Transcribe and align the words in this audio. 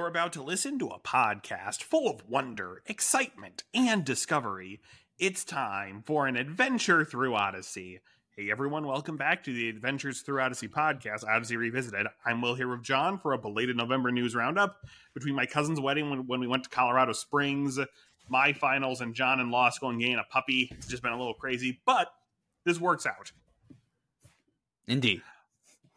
You're 0.00 0.08
about 0.08 0.32
to 0.32 0.42
listen 0.42 0.78
to 0.78 0.86
a 0.86 0.98
podcast 0.98 1.82
full 1.82 2.08
of 2.08 2.26
wonder, 2.26 2.80
excitement, 2.86 3.64
and 3.74 4.02
discovery. 4.02 4.80
It's 5.18 5.44
time 5.44 6.02
for 6.06 6.26
an 6.26 6.36
adventure 6.36 7.04
through 7.04 7.34
Odyssey. 7.34 8.00
Hey 8.34 8.50
everyone, 8.50 8.86
welcome 8.86 9.18
back 9.18 9.44
to 9.44 9.52
the 9.52 9.68
Adventures 9.68 10.22
Through 10.22 10.40
Odyssey 10.40 10.68
podcast, 10.68 11.22
Odyssey 11.28 11.58
Revisited. 11.58 12.06
I'm 12.24 12.40
Will 12.40 12.54
here 12.54 12.68
with 12.68 12.82
John 12.82 13.18
for 13.18 13.34
a 13.34 13.38
belated 13.38 13.76
November 13.76 14.10
news 14.10 14.34
roundup 14.34 14.78
between 15.12 15.34
my 15.34 15.44
cousin's 15.44 15.78
wedding 15.78 16.08
when, 16.08 16.26
when 16.26 16.40
we 16.40 16.46
went 16.46 16.64
to 16.64 16.70
Colorado 16.70 17.12
Springs, 17.12 17.78
my 18.26 18.54
finals, 18.54 19.02
and 19.02 19.14
John 19.14 19.38
in 19.38 19.50
law 19.50 19.68
school 19.68 19.90
and 19.90 20.00
getting 20.00 20.16
a 20.16 20.24
puppy. 20.32 20.70
It's 20.78 20.86
just 20.86 21.02
been 21.02 21.12
a 21.12 21.18
little 21.18 21.34
crazy, 21.34 21.78
but 21.84 22.10
this 22.64 22.80
works 22.80 23.04
out. 23.04 23.32
Indeed. 24.88 25.20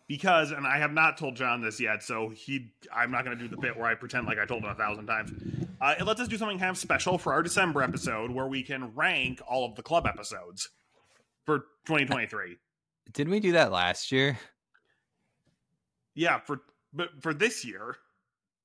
Because, 0.07 0.51
and 0.51 0.67
I 0.67 0.77
have 0.77 0.91
not 0.91 1.17
told 1.17 1.35
John 1.35 1.61
this 1.61 1.79
yet, 1.79 2.03
so 2.03 2.29
he, 2.29 2.73
I'm 2.93 3.09
not 3.09 3.23
going 3.23 3.37
to 3.37 3.41
do 3.41 3.49
the 3.49 3.59
bit 3.59 3.77
where 3.77 3.85
I 3.85 3.95
pretend 3.95 4.27
like 4.27 4.37
I 4.37 4.45
told 4.45 4.63
him 4.63 4.69
a 4.69 4.75
thousand 4.75 5.07
times. 5.07 5.31
Uh, 5.79 5.95
it 5.97 6.03
lets 6.03 6.19
us 6.19 6.27
do 6.27 6.37
something 6.37 6.59
kind 6.59 6.71
of 6.71 6.77
special 6.77 7.17
for 7.17 7.33
our 7.33 7.41
December 7.41 7.81
episode 7.81 8.29
where 8.29 8.47
we 8.47 8.63
can 8.63 8.93
rank 8.95 9.41
all 9.47 9.65
of 9.65 9.75
the 9.75 9.81
club 9.81 10.05
episodes 10.05 10.69
for 11.45 11.59
2023. 11.85 12.57
Didn't 13.13 13.31
we 13.31 13.39
do 13.39 13.53
that 13.53 13.71
last 13.71 14.11
year? 14.11 14.37
Yeah, 16.15 16.39
for 16.39 16.61
but 16.93 17.09
for 17.21 17.33
this 17.33 17.65
year. 17.65 17.97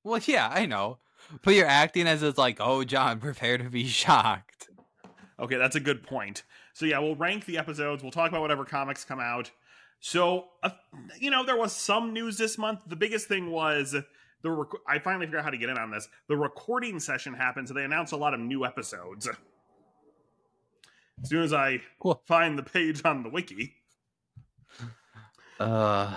Well, 0.03 0.19
yeah, 0.25 0.49
I 0.51 0.65
know. 0.65 0.99
But 1.43 1.55
you're 1.55 1.65
acting 1.65 2.07
as 2.07 2.23
it's 2.23 2.37
like, 2.37 2.57
oh, 2.59 2.83
John, 2.83 3.19
prepare 3.19 3.57
to 3.57 3.69
be 3.69 3.85
shocked. 3.85 4.69
Okay, 5.39 5.57
that's 5.57 5.75
a 5.75 5.81
good 5.81 6.03
point. 6.03 6.43
So 6.73 6.85
yeah, 6.85 6.99
we'll 6.99 7.15
rank 7.15 7.45
the 7.45 7.57
episodes. 7.57 8.03
We'll 8.03 8.11
talk 8.11 8.29
about 8.29 8.41
whatever 8.41 8.65
comics 8.65 9.03
come 9.03 9.19
out. 9.19 9.51
So, 9.99 10.45
uh, 10.63 10.69
you 11.19 11.29
know, 11.29 11.43
there 11.45 11.57
was 11.57 11.73
some 11.75 12.13
news 12.13 12.37
this 12.37 12.57
month. 12.57 12.81
The 12.87 12.95
biggest 12.95 13.27
thing 13.27 13.51
was 13.51 13.95
the 14.41 14.49
rec- 14.51 14.81
I 14.87 14.99
finally 14.99 15.25
figured 15.25 15.39
out 15.39 15.43
how 15.45 15.49
to 15.51 15.57
get 15.57 15.69
in 15.69 15.77
on 15.77 15.91
this. 15.91 16.07
The 16.27 16.37
recording 16.37 16.99
session 16.99 17.33
happened, 17.33 17.67
so 17.67 17.73
they 17.73 17.83
announced 17.83 18.13
a 18.13 18.17
lot 18.17 18.33
of 18.33 18.39
new 18.39 18.65
episodes. 18.65 19.27
As 21.21 21.29
soon 21.29 21.43
as 21.43 21.51
I 21.51 21.81
Cool. 21.99 22.21
find 22.25 22.57
the 22.57 22.63
page 22.63 23.01
on 23.03 23.23
the 23.23 23.29
wiki, 23.29 23.75
Uh, 25.59 26.15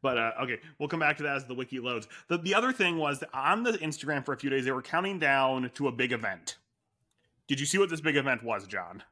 but 0.00 0.16
uh, 0.16 0.30
okay, 0.42 0.60
we'll 0.78 0.88
come 0.88 1.00
back 1.00 1.16
to 1.16 1.24
that 1.24 1.34
as 1.38 1.46
the 1.46 1.54
wiki 1.54 1.80
loads. 1.80 2.06
The 2.28 2.38
the 2.38 2.54
other 2.54 2.72
thing 2.72 2.98
was 2.98 3.18
that 3.18 3.30
on 3.34 3.64
the 3.64 3.72
Instagram 3.72 4.24
for 4.24 4.32
a 4.32 4.36
few 4.36 4.48
days 4.50 4.64
they 4.64 4.70
were 4.70 4.82
counting 4.82 5.18
down 5.18 5.68
to 5.74 5.88
a 5.88 5.92
big 5.92 6.12
event. 6.12 6.58
Did 7.48 7.58
you 7.58 7.66
see 7.66 7.78
what 7.78 7.88
this 7.90 8.00
big 8.00 8.16
event 8.16 8.44
was, 8.44 8.68
John? 8.68 9.02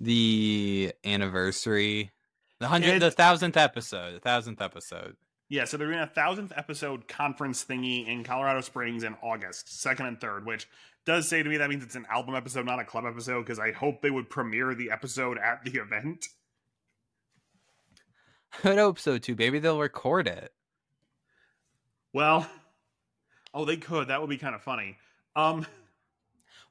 The 0.00 0.92
anniversary, 1.04 2.12
the 2.60 2.68
hundred, 2.68 3.00
the 3.00 3.10
thousandth 3.10 3.56
episode, 3.56 4.14
the 4.14 4.20
thousandth 4.20 4.60
episode. 4.60 5.16
Yeah, 5.48 5.64
so 5.64 5.76
they're 5.76 5.88
doing 5.88 6.00
a 6.00 6.06
thousandth 6.06 6.52
episode 6.56 7.06
conference 7.06 7.64
thingy 7.64 8.06
in 8.06 8.24
Colorado 8.24 8.60
Springs 8.60 9.04
in 9.04 9.14
August, 9.22 9.80
second 9.80 10.06
and 10.06 10.20
third, 10.20 10.46
which 10.46 10.66
does 11.04 11.28
say 11.28 11.42
to 11.42 11.48
me 11.48 11.58
that 11.58 11.68
means 11.68 11.84
it's 11.84 11.96
an 11.96 12.06
album 12.10 12.34
episode, 12.34 12.64
not 12.66 12.80
a 12.80 12.84
club 12.84 13.04
episode, 13.06 13.42
because 13.42 13.58
I 13.58 13.72
hope 13.72 14.00
they 14.00 14.10
would 14.10 14.30
premiere 14.30 14.74
the 14.74 14.90
episode 14.90 15.38
at 15.38 15.62
the 15.64 15.78
event. 15.78 16.26
I 18.64 18.70
would 18.70 18.78
hope 18.78 18.98
so 18.98 19.18
too. 19.18 19.34
Maybe 19.36 19.58
they'll 19.58 19.78
record 19.78 20.26
it. 20.28 20.52
Well, 22.12 22.48
oh, 23.52 23.64
they 23.64 23.76
could. 23.76 24.08
That 24.08 24.20
would 24.20 24.30
be 24.30 24.38
kind 24.38 24.54
of 24.54 24.62
funny. 24.62 24.96
Um, 25.36 25.66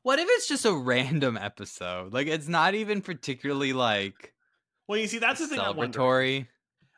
What 0.03 0.19
if 0.19 0.27
it's 0.29 0.47
just 0.47 0.65
a 0.65 0.73
random 0.73 1.37
episode? 1.37 2.13
Like 2.13 2.27
it's 2.27 2.47
not 2.47 2.75
even 2.75 3.01
particularly 3.01 3.73
like 3.73 4.33
well, 4.87 4.99
you 4.99 5.07
see, 5.07 5.19
that's 5.19 5.39
the 5.39 5.47
thing. 5.47 5.59
Celebratory. 5.59 6.47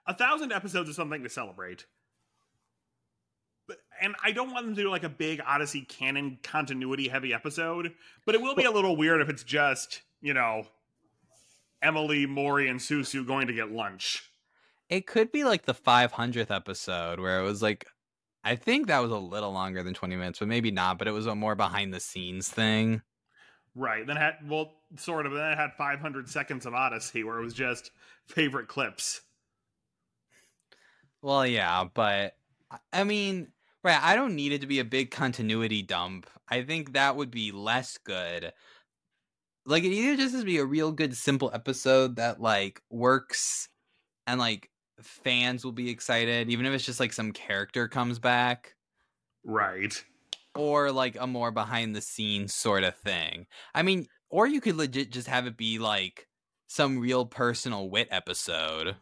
A 0.07 0.13
thousand 0.13 0.51
episodes 0.51 0.89
is 0.89 0.95
something 0.95 1.23
to 1.23 1.29
celebrate. 1.29 1.85
But, 3.67 3.77
and 4.01 4.15
I 4.23 4.31
don't 4.31 4.51
want 4.51 4.65
them 4.65 4.75
to 4.75 4.81
do 4.83 4.89
like 4.89 5.03
a 5.03 5.09
big 5.09 5.41
Odyssey 5.45 5.81
canon 5.81 6.39
continuity 6.43 7.07
heavy 7.07 7.33
episode, 7.33 7.93
but 8.25 8.35
it 8.35 8.41
will 8.41 8.55
be 8.55 8.65
a 8.65 8.71
little 8.71 8.95
weird 8.95 9.21
if 9.21 9.29
it's 9.29 9.43
just, 9.43 10.01
you 10.21 10.33
know, 10.33 10.67
Emily, 11.81 12.25
Morrie, 12.27 12.69
and 12.69 12.79
Susu 12.79 13.25
going 13.25 13.47
to 13.47 13.53
get 13.53 13.71
lunch. 13.71 14.29
It 14.89 15.07
could 15.07 15.31
be 15.31 15.43
like 15.43 15.65
the 15.65 15.73
500th 15.73 16.55
episode 16.55 17.19
where 17.19 17.39
it 17.39 17.43
was 17.43 17.61
like, 17.61 17.87
I 18.45 18.55
think 18.55 18.87
that 18.87 18.99
was 18.99 19.11
a 19.11 19.17
little 19.17 19.51
longer 19.51 19.83
than 19.83 19.93
20 19.93 20.15
minutes, 20.15 20.39
but 20.39 20.47
maybe 20.47 20.71
not. 20.71 20.97
But 20.97 21.07
it 21.09 21.11
was 21.11 21.25
a 21.25 21.35
more 21.35 21.55
behind 21.55 21.93
the 21.93 21.99
scenes 21.99 22.49
thing. 22.49 23.01
Right. 23.75 24.07
Then 24.07 24.17
it 24.17 24.21
had 24.21 24.49
well, 24.49 24.73
sort 24.95 25.25
of. 25.25 25.33
Then 25.33 25.51
it 25.51 25.57
had 25.57 25.73
500 25.73 26.29
seconds 26.29 26.65
of 26.65 26.73
Odyssey 26.73 27.23
where 27.23 27.37
it 27.39 27.43
was 27.43 27.53
just 27.53 27.91
favorite 28.27 28.67
clips. 28.67 29.21
Well, 31.21 31.45
yeah, 31.45 31.85
but 31.93 32.37
I- 32.71 32.79
I 32.93 33.03
mean, 33.03 33.53
right, 33.83 34.01
I 34.01 34.15
don't 34.15 34.35
need 34.35 34.51
it 34.51 34.61
to 34.61 34.67
be 34.67 34.79
a 34.79 34.85
big 34.85 35.11
continuity 35.11 35.81
dump. 35.81 36.29
I 36.47 36.63
think 36.63 36.93
that 36.93 37.15
would 37.15 37.31
be 37.31 37.51
less 37.51 37.97
good. 37.97 38.53
Like 39.65 39.83
it 39.83 39.91
either 39.91 40.15
just 40.17 40.33
has 40.33 40.41
to 40.41 40.45
be 40.45 40.57
a 40.57 40.65
real 40.65 40.91
good 40.91 41.15
simple 41.17 41.49
episode 41.53 42.17
that 42.17 42.39
like 42.39 42.81
works 42.89 43.69
and 44.27 44.39
like 44.39 44.69
fans 45.01 45.63
will 45.65 45.71
be 45.71 45.89
excited 45.89 46.49
even 46.49 46.65
if 46.65 46.73
it's 46.73 46.85
just 46.85 46.99
like 46.99 47.13
some 47.13 47.31
character 47.31 47.87
comes 47.87 48.17
back 48.19 48.75
Right. 49.43 50.03
or 50.55 50.91
like 50.91 51.17
a 51.19 51.27
more 51.27 51.51
behind 51.51 51.95
the 51.95 52.01
scenes 52.01 52.53
sort 52.53 52.83
of 52.83 52.95
thing. 52.97 53.45
I 53.73 53.83
mean, 53.83 54.07
or 54.29 54.47
you 54.47 54.61
could 54.61 54.75
legit 54.77 55.11
just 55.11 55.27
have 55.27 55.45
it 55.47 55.57
be 55.57 55.77
like 55.79 56.27
some 56.67 56.99
real 56.99 57.25
personal 57.25 57.89
whit 57.89 58.07
episode. 58.11 58.95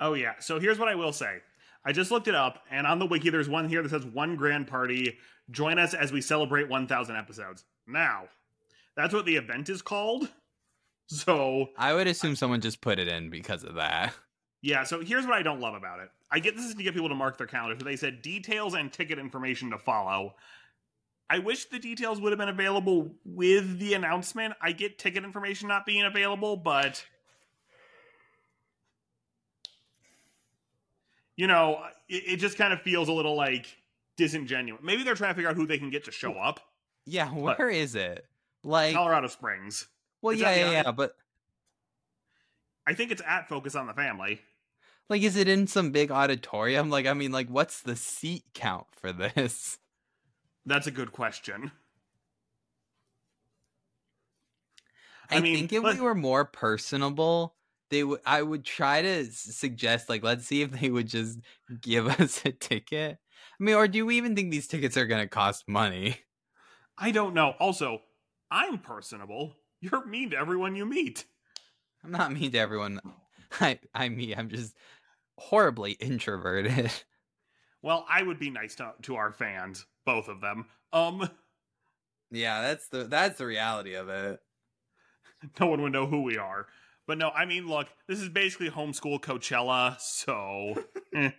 Oh 0.00 0.14
yeah. 0.14 0.34
So 0.40 0.60
here's 0.60 0.78
what 0.78 0.88
I 0.88 0.94
will 0.94 1.12
say. 1.12 1.38
I 1.84 1.92
just 1.92 2.10
looked 2.10 2.28
it 2.28 2.34
up, 2.34 2.60
and 2.70 2.86
on 2.86 2.98
the 2.98 3.04
wiki, 3.06 3.28
there's 3.30 3.48
one 3.48 3.68
here 3.68 3.82
that 3.82 3.90
says 3.90 4.06
"One 4.06 4.36
Grand 4.36 4.66
Party." 4.66 5.18
Join 5.50 5.78
us 5.78 5.92
as 5.92 6.10
we 6.10 6.22
celebrate 6.22 6.70
1,000 6.70 7.16
episodes. 7.16 7.64
Now, 7.86 8.24
that's 8.96 9.12
what 9.12 9.26
the 9.26 9.36
event 9.36 9.68
is 9.68 9.82
called. 9.82 10.30
So 11.08 11.68
I 11.76 11.92
would 11.92 12.06
assume 12.06 12.34
someone 12.36 12.62
just 12.62 12.80
put 12.80 12.98
it 12.98 13.08
in 13.08 13.28
because 13.28 13.62
of 13.62 13.74
that. 13.74 14.14
Yeah. 14.64 14.82
So 14.84 15.00
here's 15.00 15.26
what 15.26 15.34
I 15.34 15.42
don't 15.42 15.60
love 15.60 15.74
about 15.74 16.00
it. 16.00 16.08
I 16.30 16.38
get 16.38 16.56
this 16.56 16.64
is 16.64 16.74
to 16.74 16.82
get 16.82 16.94
people 16.94 17.10
to 17.10 17.14
mark 17.14 17.36
their 17.36 17.46
calendars, 17.46 17.78
but 17.78 17.84
they 17.84 17.96
said 17.96 18.22
details 18.22 18.72
and 18.72 18.90
ticket 18.90 19.18
information 19.18 19.70
to 19.70 19.78
follow. 19.78 20.34
I 21.28 21.38
wish 21.38 21.66
the 21.66 21.78
details 21.78 22.18
would 22.20 22.32
have 22.32 22.38
been 22.38 22.48
available 22.48 23.14
with 23.26 23.78
the 23.78 23.92
announcement. 23.92 24.54
I 24.62 24.72
get 24.72 24.98
ticket 24.98 25.22
information 25.22 25.68
not 25.68 25.84
being 25.84 26.04
available, 26.04 26.56
but 26.56 27.04
you 31.36 31.46
know, 31.46 31.82
it, 32.08 32.22
it 32.26 32.36
just 32.36 32.56
kind 32.56 32.72
of 32.72 32.80
feels 32.80 33.08
a 33.08 33.12
little 33.12 33.36
like 33.36 33.66
disingenuous. 34.16 34.80
Maybe 34.82 35.02
they're 35.02 35.14
trying 35.14 35.30
to 35.30 35.34
figure 35.34 35.50
out 35.50 35.56
who 35.56 35.66
they 35.66 35.78
can 35.78 35.90
get 35.90 36.04
to 36.04 36.10
show 36.10 36.32
up. 36.32 36.60
Yeah, 37.04 37.28
where 37.32 37.68
is 37.68 37.94
it? 37.94 38.24
Like, 38.62 38.94
Colorado 38.94 39.26
Springs. 39.28 39.88
well, 40.22 40.32
it's 40.32 40.40
yeah, 40.40 40.54
yeah, 40.54 40.70
yeah, 40.70 40.90
but 40.90 41.14
I 42.86 42.94
think 42.94 43.10
it's 43.12 43.22
at 43.26 43.46
Focus 43.46 43.74
on 43.74 43.86
the 43.86 43.92
Family. 43.92 44.40
Like, 45.08 45.22
is 45.22 45.36
it 45.36 45.48
in 45.48 45.66
some 45.66 45.90
big 45.90 46.10
auditorium? 46.10 46.90
Like, 46.90 47.06
I 47.06 47.14
mean, 47.14 47.32
like, 47.32 47.48
what's 47.48 47.82
the 47.82 47.96
seat 47.96 48.44
count 48.54 48.86
for 48.92 49.12
this? 49.12 49.78
That's 50.66 50.86
a 50.86 50.90
good 50.90 51.12
question. 51.12 51.72
I, 55.30 55.36
I 55.36 55.40
mean, 55.40 55.56
think 55.56 55.72
if 55.72 55.82
let- 55.82 55.96
we 55.96 56.00
were 56.00 56.14
more 56.14 56.44
personable, 56.44 57.56
they 57.90 58.04
would. 58.04 58.20
I 58.26 58.42
would 58.42 58.64
try 58.64 59.02
to 59.02 59.26
suggest, 59.26 60.08
like, 60.08 60.22
let's 60.22 60.46
see 60.46 60.62
if 60.62 60.70
they 60.70 60.90
would 60.90 61.08
just 61.08 61.38
give 61.80 62.06
us 62.20 62.44
a 62.44 62.52
ticket. 62.52 63.18
I 63.60 63.62
mean, 63.62 63.74
or 63.74 63.88
do 63.88 64.04
we 64.06 64.16
even 64.16 64.34
think 64.34 64.50
these 64.50 64.66
tickets 64.66 64.96
are 64.96 65.06
gonna 65.06 65.28
cost 65.28 65.68
money? 65.68 66.18
I 66.96 67.10
don't 67.10 67.34
know. 67.34 67.54
Also, 67.58 68.02
I'm 68.50 68.78
personable. 68.78 69.56
You're 69.80 70.04
mean 70.06 70.30
to 70.30 70.38
everyone 70.38 70.76
you 70.76 70.86
meet. 70.86 71.24
I'm 72.02 72.10
not 72.10 72.32
mean 72.32 72.52
to 72.52 72.58
everyone. 72.58 73.00
I, 73.60 73.78
I 73.94 74.08
mean, 74.08 74.34
I'm 74.36 74.48
just 74.48 74.76
horribly 75.38 75.92
introverted. 75.92 76.92
Well, 77.82 78.06
I 78.08 78.22
would 78.22 78.38
be 78.38 78.48
nice 78.48 78.76
to, 78.76 78.94
to 79.02 79.16
our 79.16 79.30
fans, 79.30 79.84
both 80.06 80.28
of 80.28 80.40
them. 80.40 80.64
Um, 80.94 81.28
Yeah, 82.30 82.62
that's 82.62 82.88
the 82.88 83.04
that's 83.04 83.38
the 83.38 83.46
reality 83.46 83.94
of 83.94 84.08
it. 84.08 84.40
no 85.60 85.66
one 85.66 85.82
would 85.82 85.92
know 85.92 86.06
who 86.06 86.22
we 86.22 86.38
are. 86.38 86.66
But 87.06 87.18
no, 87.18 87.28
I 87.30 87.44
mean, 87.44 87.68
look, 87.68 87.88
this 88.08 88.20
is 88.20 88.30
basically 88.30 88.70
homeschool 88.70 89.20
Coachella, 89.20 90.00
so 90.00 90.82
eh. 91.14 91.30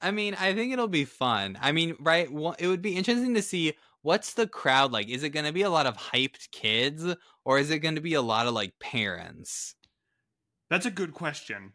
I 0.00 0.10
mean, 0.10 0.34
I 0.34 0.54
think 0.54 0.72
it'll 0.72 0.86
be 0.88 1.04
fun. 1.04 1.58
I 1.60 1.72
mean, 1.72 1.96
right? 1.98 2.28
It 2.58 2.66
would 2.66 2.82
be 2.82 2.96
interesting 2.96 3.34
to 3.34 3.42
see 3.42 3.74
what's 4.02 4.34
the 4.34 4.46
crowd 4.46 4.92
like. 4.92 5.08
Is 5.08 5.22
it 5.24 5.30
going 5.30 5.46
to 5.46 5.52
be 5.52 5.62
a 5.62 5.70
lot 5.70 5.86
of 5.86 5.96
hyped 5.96 6.50
kids 6.52 7.04
or 7.44 7.58
is 7.58 7.70
it 7.70 7.80
going 7.80 7.96
to 7.96 8.00
be 8.00 8.14
a 8.14 8.22
lot 8.22 8.46
of 8.46 8.54
like 8.54 8.78
parents? 8.78 9.74
That's 10.70 10.86
a 10.86 10.90
good 10.90 11.14
question. 11.14 11.72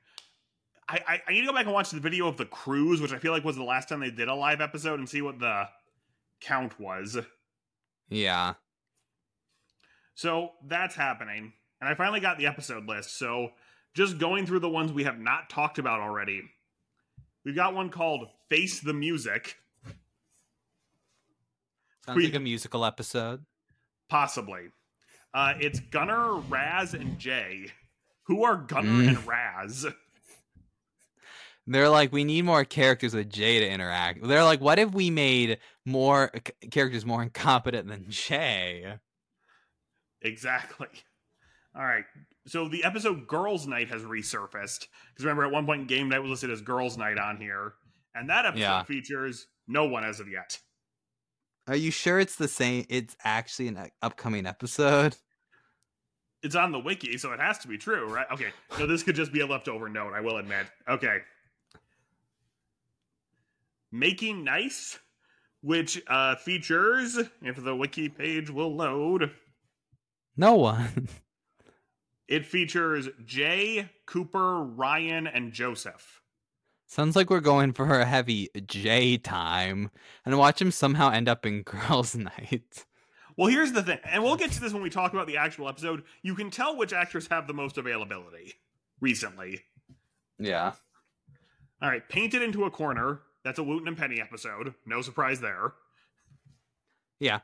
I, 0.87 0.99
I, 1.07 1.21
I 1.27 1.31
need 1.31 1.41
to 1.41 1.47
go 1.47 1.53
back 1.53 1.65
and 1.65 1.73
watch 1.73 1.91
the 1.91 1.99
video 1.99 2.27
of 2.27 2.37
the 2.37 2.45
cruise, 2.45 3.01
which 3.01 3.13
I 3.13 3.17
feel 3.17 3.31
like 3.31 3.43
was 3.43 3.55
the 3.55 3.63
last 3.63 3.89
time 3.89 4.01
they 4.01 4.11
did 4.11 4.27
a 4.27 4.35
live 4.35 4.61
episode, 4.61 4.99
and 4.99 5.07
see 5.07 5.21
what 5.21 5.39
the 5.39 5.67
count 6.41 6.79
was. 6.79 7.17
Yeah. 8.09 8.53
So 10.15 10.51
that's 10.67 10.95
happening. 10.95 11.53
And 11.81 11.89
I 11.89 11.95
finally 11.95 12.19
got 12.19 12.37
the 12.37 12.47
episode 12.47 12.85
list. 12.85 13.17
So 13.17 13.49
just 13.93 14.17
going 14.17 14.45
through 14.45 14.59
the 14.59 14.69
ones 14.69 14.91
we 14.91 15.05
have 15.05 15.19
not 15.19 15.49
talked 15.49 15.79
about 15.79 15.99
already. 15.99 16.43
We've 17.43 17.55
got 17.55 17.73
one 17.73 17.89
called 17.89 18.27
Face 18.49 18.79
the 18.79 18.93
Music. 18.93 19.55
Sounds 22.05 22.17
we, 22.17 22.25
like 22.25 22.35
a 22.35 22.39
musical 22.39 22.85
episode. 22.85 23.45
Possibly. 24.09 24.67
Uh, 25.33 25.53
it's 25.59 25.79
Gunner, 25.79 26.35
Raz, 26.35 26.93
and 26.93 27.17
Jay. 27.17 27.71
Who 28.27 28.43
are 28.43 28.55
Gunner 28.55 28.89
mm. 28.89 29.07
and 29.09 29.27
Raz? 29.27 29.85
They're 31.67 31.89
like, 31.89 32.11
we 32.11 32.23
need 32.23 32.43
more 32.43 32.65
characters 32.65 33.13
with 33.13 33.29
Jay 33.29 33.59
to 33.59 33.69
interact. 33.69 34.25
They're 34.27 34.43
like, 34.43 34.59
what 34.59 34.79
if 34.79 34.91
we 34.91 35.09
made 35.09 35.59
more 35.85 36.29
c- 36.35 36.69
characters 36.69 37.05
more 37.05 37.23
incompetent 37.23 37.87
than 37.87 38.05
Jay? 38.09 38.95
Exactly. 40.21 40.87
All 41.75 41.83
right. 41.83 42.05
So 42.47 42.67
the 42.67 42.83
episode 42.83 43.27
Girls 43.27 43.65
Night 43.65 43.89
has 43.89 44.01
resurfaced. 44.01 44.87
Because 45.09 45.25
remember, 45.25 45.45
at 45.45 45.51
one 45.51 45.65
point, 45.65 45.87
Game 45.87 46.09
Night 46.09 46.19
was 46.19 46.31
listed 46.31 46.51
as 46.51 46.61
Girls 46.61 46.97
Night 46.97 47.17
on 47.17 47.37
here. 47.37 47.75
And 48.13 48.29
that 48.29 48.45
episode 48.45 48.61
yeah. 48.61 48.83
features 48.83 49.47
no 49.67 49.85
one 49.85 50.03
as 50.03 50.19
of 50.19 50.27
yet. 50.29 50.59
Are 51.67 51.75
you 51.75 51.91
sure 51.91 52.19
it's 52.19 52.35
the 52.35 52.49
same? 52.49 52.85
It's 52.89 53.15
actually 53.23 53.69
an 53.69 53.89
upcoming 54.01 54.45
episode? 54.45 55.15
It's 56.43 56.55
on 56.55 56.71
the 56.73 56.79
wiki, 56.79 57.17
so 57.17 57.31
it 57.31 57.39
has 57.39 57.57
to 57.59 57.67
be 57.69 57.77
true, 57.77 58.13
right? 58.13 58.27
Okay. 58.31 58.51
So 58.77 58.85
this 58.85 59.01
could 59.01 59.15
just 59.15 59.31
be 59.31 59.39
a 59.39 59.47
leftover 59.47 59.87
note, 59.87 60.13
I 60.13 60.19
will 60.19 60.37
admit. 60.37 60.67
Okay. 60.89 61.19
Making 63.91 64.43
Nice, 64.43 64.99
which 65.61 66.01
uh, 66.07 66.35
features, 66.35 67.17
if 67.41 67.63
the 67.63 67.75
wiki 67.75 68.09
page 68.09 68.49
will 68.49 68.75
load. 68.75 69.31
No 70.35 70.55
one. 70.55 71.07
it 72.27 72.45
features 72.45 73.07
Jay, 73.23 73.89
Cooper, 74.05 74.63
Ryan, 74.63 75.27
and 75.27 75.53
Joseph. 75.53 76.21
Sounds 76.87 77.15
like 77.15 77.29
we're 77.29 77.39
going 77.39 77.71
for 77.71 77.99
a 77.99 78.05
heavy 78.05 78.49
J 78.67 79.17
time 79.17 79.89
and 80.25 80.37
watch 80.37 80.61
him 80.61 80.71
somehow 80.71 81.09
end 81.09 81.29
up 81.29 81.45
in 81.45 81.61
girls' 81.63 82.15
night. 82.15 82.85
Well, 83.37 83.47
here's 83.47 83.71
the 83.71 83.81
thing, 83.81 83.99
and 84.05 84.23
we'll 84.23 84.35
get 84.35 84.51
to 84.51 84.61
this 84.61 84.73
when 84.73 84.83
we 84.83 84.89
talk 84.89 85.13
about 85.13 85.27
the 85.27 85.37
actual 85.37 85.67
episode. 85.67 86.03
You 86.21 86.35
can 86.35 86.51
tell 86.51 86.77
which 86.77 86.93
actors 86.93 87.27
have 87.31 87.47
the 87.47 87.53
most 87.53 87.77
availability 87.77 88.53
recently. 88.99 89.61
Yeah. 90.37 90.73
All 91.81 91.89
right, 91.89 92.07
painted 92.07 92.41
into 92.41 92.65
a 92.65 92.71
corner 92.71 93.21
that's 93.43 93.59
a 93.59 93.63
Wooton 93.63 93.87
and 93.87 93.97
Penny 93.97 94.21
episode. 94.21 94.73
No 94.85 95.01
surprise 95.01 95.41
there. 95.41 95.73
Yeah. 97.19 97.39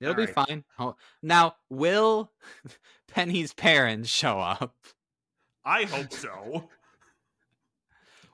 It'll 0.00 0.12
All 0.12 0.16
be 0.16 0.26
right. 0.26 0.34
fine. 0.46 0.64
Oh, 0.78 0.94
now, 1.22 1.56
will 1.68 2.30
Penny's 3.08 3.52
parents 3.52 4.08
show 4.08 4.38
up? 4.38 4.74
I 5.64 5.84
hope 5.84 6.12
so. 6.12 6.68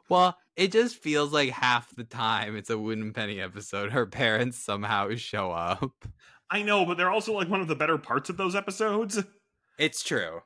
well, 0.08 0.36
it 0.56 0.72
just 0.72 0.96
feels 0.96 1.32
like 1.32 1.50
half 1.50 1.94
the 1.94 2.04
time 2.04 2.56
it's 2.56 2.70
a 2.70 2.74
Wooton 2.74 3.02
and 3.02 3.14
Penny 3.14 3.40
episode. 3.40 3.92
Her 3.92 4.06
parents 4.06 4.58
somehow 4.58 5.14
show 5.16 5.50
up. 5.50 6.06
I 6.50 6.62
know, 6.62 6.84
but 6.84 6.96
they're 6.96 7.10
also 7.10 7.32
like 7.32 7.48
one 7.48 7.60
of 7.60 7.68
the 7.68 7.74
better 7.74 7.98
parts 7.98 8.30
of 8.30 8.36
those 8.36 8.54
episodes. 8.54 9.22
It's 9.78 10.02
true. 10.02 10.40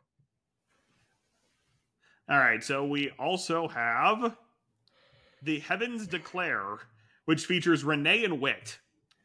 All 2.31 2.39
right, 2.39 2.63
so 2.63 2.85
we 2.85 3.11
also 3.19 3.69
have 3.69 4.37
The 5.43 5.61
Heavens 5.61 6.07
Declare, 6.07 6.79
which 7.25 7.47
features 7.47 7.85
Renee 7.85 8.25
and 8.25 8.41
whit 8.41 8.79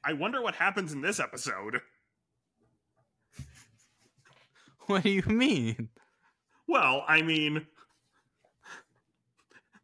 I 0.06 0.14
wonder 0.14 0.42
what 0.42 0.56
happens 0.56 0.92
in 0.92 1.02
this 1.02 1.20
episode. 1.20 1.82
What 4.88 5.04
do 5.04 5.10
you 5.12 5.24
mean? 5.28 5.88
Well, 6.68 7.06
I 7.08 7.22
mean, 7.22 7.66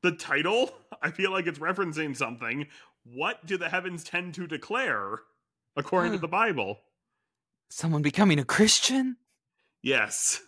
the 0.01 0.12
title, 0.12 0.74
I 1.04 1.12
feel 1.12 1.31
like 1.31 1.48
it's 1.48 1.60
referencing 1.60 2.16
something. 2.16 2.68
What 3.04 3.46
do 3.46 3.57
the 3.57 3.69
heavens 3.69 4.04
tend 4.04 4.34
to 4.36 4.48
declare 4.48 5.19
according 5.75 6.12
to 6.13 6.18
the 6.18 6.28
Bible? 6.28 6.80
Someone 7.69 8.01
becoming 8.01 8.40
a 8.40 8.46
Christian? 8.46 9.18
Yes. 9.81 10.42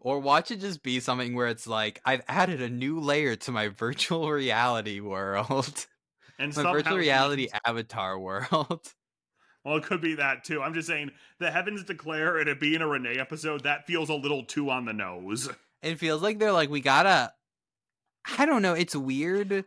Or 0.00 0.20
watch 0.20 0.50
it 0.50 0.60
just 0.60 0.82
be 0.82 1.00
something 1.00 1.34
where 1.34 1.48
it's 1.48 1.66
like 1.66 2.00
I've 2.04 2.22
added 2.28 2.62
a 2.62 2.68
new 2.68 3.00
layer 3.00 3.36
to 3.36 3.52
my 3.52 3.68
virtual 3.76 4.30
reality 4.30 5.00
world. 5.00 5.86
And 6.38 6.54
my 6.56 6.62
virtual 6.62 6.98
reality 6.98 7.48
avatar 7.64 8.18
world. 8.18 8.80
Well, 9.64 9.76
it 9.76 9.84
could 9.84 10.00
be 10.00 10.14
that 10.14 10.44
too. 10.44 10.62
I'm 10.62 10.72
just 10.72 10.88
saying 10.88 11.10
the 11.40 11.50
heavens 11.50 11.84
declare 11.84 12.38
and 12.38 12.48
it 12.48 12.58
being 12.58 12.80
a 12.80 12.86
Renee 12.86 13.18
episode, 13.18 13.64
that 13.64 13.86
feels 13.86 14.08
a 14.08 14.14
little 14.14 14.44
too 14.44 14.70
on 14.70 14.86
the 14.86 14.94
nose. 14.94 15.50
It 15.82 15.98
feels 15.98 16.22
like 16.22 16.38
they're 16.38 16.52
like, 16.52 16.70
we 16.70 16.80
gotta 16.80 17.32
I 18.36 18.46
don't 18.46 18.62
know, 18.62 18.74
it's 18.74 18.96
weird 18.96 19.64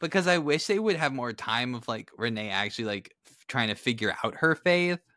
because 0.00 0.26
I 0.26 0.38
wish 0.38 0.66
they 0.66 0.78
would 0.78 0.96
have 0.96 1.12
more 1.12 1.32
time 1.32 1.74
of 1.74 1.86
like 1.86 2.10
Renee 2.16 2.50
actually 2.50 2.86
like 2.86 3.14
f- 3.26 3.44
trying 3.46 3.68
to 3.68 3.74
figure 3.74 4.16
out 4.24 4.36
her 4.36 4.54
faith. 4.54 4.98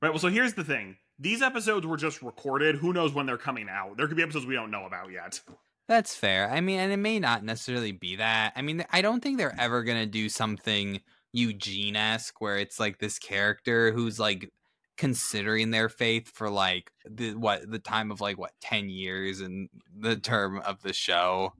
Right. 0.00 0.10
Well, 0.10 0.20
so 0.20 0.28
here's 0.28 0.54
the 0.54 0.62
thing 0.62 0.96
these 1.18 1.42
episodes 1.42 1.84
were 1.84 1.96
just 1.96 2.22
recorded. 2.22 2.76
Who 2.76 2.92
knows 2.92 3.12
when 3.12 3.26
they're 3.26 3.36
coming 3.36 3.68
out? 3.68 3.96
There 3.96 4.06
could 4.06 4.16
be 4.16 4.22
episodes 4.22 4.46
we 4.46 4.54
don't 4.54 4.70
know 4.70 4.86
about 4.86 5.10
yet. 5.10 5.40
That's 5.88 6.14
fair. 6.14 6.48
I 6.50 6.60
mean, 6.60 6.78
and 6.78 6.92
it 6.92 6.98
may 6.98 7.18
not 7.18 7.42
necessarily 7.42 7.92
be 7.92 8.14
that. 8.16 8.52
I 8.54 8.62
mean, 8.62 8.84
I 8.92 9.02
don't 9.02 9.20
think 9.20 9.38
they're 9.38 9.58
ever 9.58 9.82
going 9.82 9.98
to 9.98 10.06
do 10.06 10.28
something 10.28 11.00
Eugene 11.32 11.96
esque 11.96 12.40
where 12.40 12.58
it's 12.58 12.78
like 12.78 12.98
this 12.98 13.18
character 13.18 13.90
who's 13.90 14.20
like 14.20 14.52
considering 14.98 15.70
their 15.70 15.88
faith 15.88 16.28
for 16.28 16.50
like 16.50 16.90
the 17.08 17.34
what 17.34 17.70
the 17.70 17.78
time 17.78 18.10
of 18.10 18.20
like 18.20 18.36
what 18.36 18.52
10 18.60 18.90
years 18.90 19.40
and 19.40 19.70
the 19.96 20.16
term 20.16 20.58
of 20.58 20.82
the 20.82 20.92
show. 20.92 21.54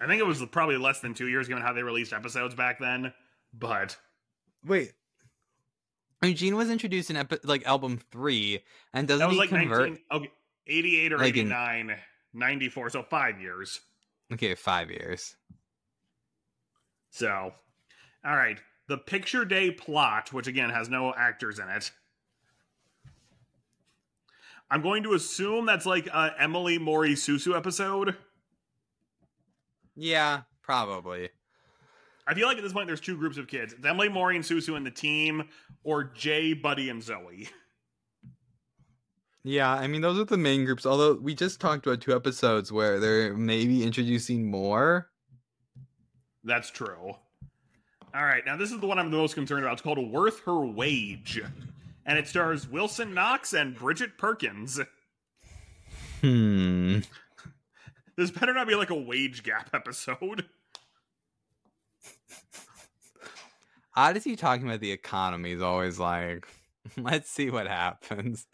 I 0.00 0.06
think 0.06 0.20
it 0.20 0.26
was 0.26 0.44
probably 0.52 0.76
less 0.76 1.00
than 1.00 1.14
2 1.14 1.26
years 1.26 1.48
given 1.48 1.62
how 1.62 1.72
they 1.72 1.82
released 1.82 2.12
episodes 2.12 2.54
back 2.54 2.78
then, 2.78 3.12
but 3.52 3.96
wait, 4.64 4.92
Eugene 6.22 6.56
was 6.56 6.70
introduced 6.70 7.10
in 7.10 7.16
epi- 7.16 7.38
like 7.44 7.66
album 7.66 7.98
three, 8.12 8.62
and 8.92 9.08
doesn't 9.08 9.20
that 9.20 9.26
was 9.26 9.34
he 9.34 9.40
like 9.40 9.48
convert? 9.48 9.90
19, 9.90 10.04
okay, 10.12 10.30
88 10.66 11.12
or 11.12 11.18
like 11.18 11.28
89, 11.28 11.90
in... 11.90 11.96
94, 12.34 12.90
so 12.90 13.02
five 13.02 13.40
years. 13.40 13.80
Okay, 14.32 14.54
five 14.54 14.90
years. 14.90 15.34
So, 17.10 17.52
all 18.24 18.36
right. 18.36 18.58
The 18.88 18.98
Picture 18.98 19.44
Day 19.44 19.70
plot, 19.70 20.32
which 20.32 20.46
again 20.46 20.70
has 20.70 20.88
no 20.88 21.12
actors 21.16 21.58
in 21.58 21.68
it. 21.68 21.90
I'm 24.70 24.82
going 24.82 25.02
to 25.02 25.14
assume 25.14 25.66
that's 25.66 25.86
like 25.86 26.06
a 26.06 26.34
Emily 26.38 26.78
Morrie 26.78 27.12
Susu 27.12 27.56
episode. 27.56 28.16
Yeah, 29.96 30.42
probably. 30.62 31.30
I 32.26 32.34
feel 32.34 32.46
like 32.46 32.58
at 32.58 32.62
this 32.62 32.72
point 32.72 32.86
there's 32.86 33.00
two 33.00 33.16
groups 33.16 33.36
of 33.36 33.48
kids: 33.48 33.72
it's 33.72 33.84
Emily, 33.84 34.08
Morrie, 34.08 34.36
and 34.36 34.44
Susu 34.44 34.76
and 34.76 34.86
the 34.86 34.90
team, 34.90 35.48
or 35.82 36.04
Jay, 36.04 36.52
Buddy, 36.52 36.88
and 36.88 37.02
Zoe. 37.02 37.48
Yeah, 39.42 39.72
I 39.72 39.86
mean 39.86 40.02
those 40.02 40.18
are 40.18 40.24
the 40.24 40.36
main 40.36 40.64
groups. 40.64 40.86
Although 40.86 41.14
we 41.14 41.34
just 41.34 41.60
talked 41.60 41.86
about 41.86 42.00
two 42.00 42.14
episodes 42.14 42.70
where 42.70 43.00
they're 43.00 43.34
maybe 43.34 43.82
introducing 43.82 44.50
more. 44.50 45.10
That's 46.44 46.70
true. 46.70 47.14
All 48.14 48.24
right, 48.24 48.44
now 48.44 48.56
this 48.56 48.70
is 48.70 48.80
the 48.80 48.86
one 48.86 48.98
I'm 48.98 49.10
the 49.10 49.16
most 49.16 49.34
concerned 49.34 49.64
about. 49.64 49.74
It's 49.74 49.82
called 49.82 49.98
"Worth 49.98 50.40
Her 50.44 50.64
Wage," 50.64 51.42
and 52.10 52.18
it 52.18 52.26
stars 52.26 52.66
Wilson 52.66 53.14
Knox 53.14 53.52
and 53.52 53.76
Bridget 53.76 54.18
Perkins. 54.18 54.80
Hmm. 56.20 56.98
This 58.16 58.32
better 58.32 58.52
not 58.52 58.66
be 58.66 58.74
like 58.74 58.90
a 58.90 58.96
wage 58.96 59.44
gap 59.44 59.70
episode. 59.72 60.46
Odyssey 63.94 64.34
talking 64.34 64.66
about 64.66 64.80
the 64.80 64.90
economy 64.90 65.52
is 65.52 65.62
always 65.62 66.00
like, 66.00 66.48
let's 66.96 67.30
see 67.30 67.48
what 67.48 67.68
happens. 67.68 68.48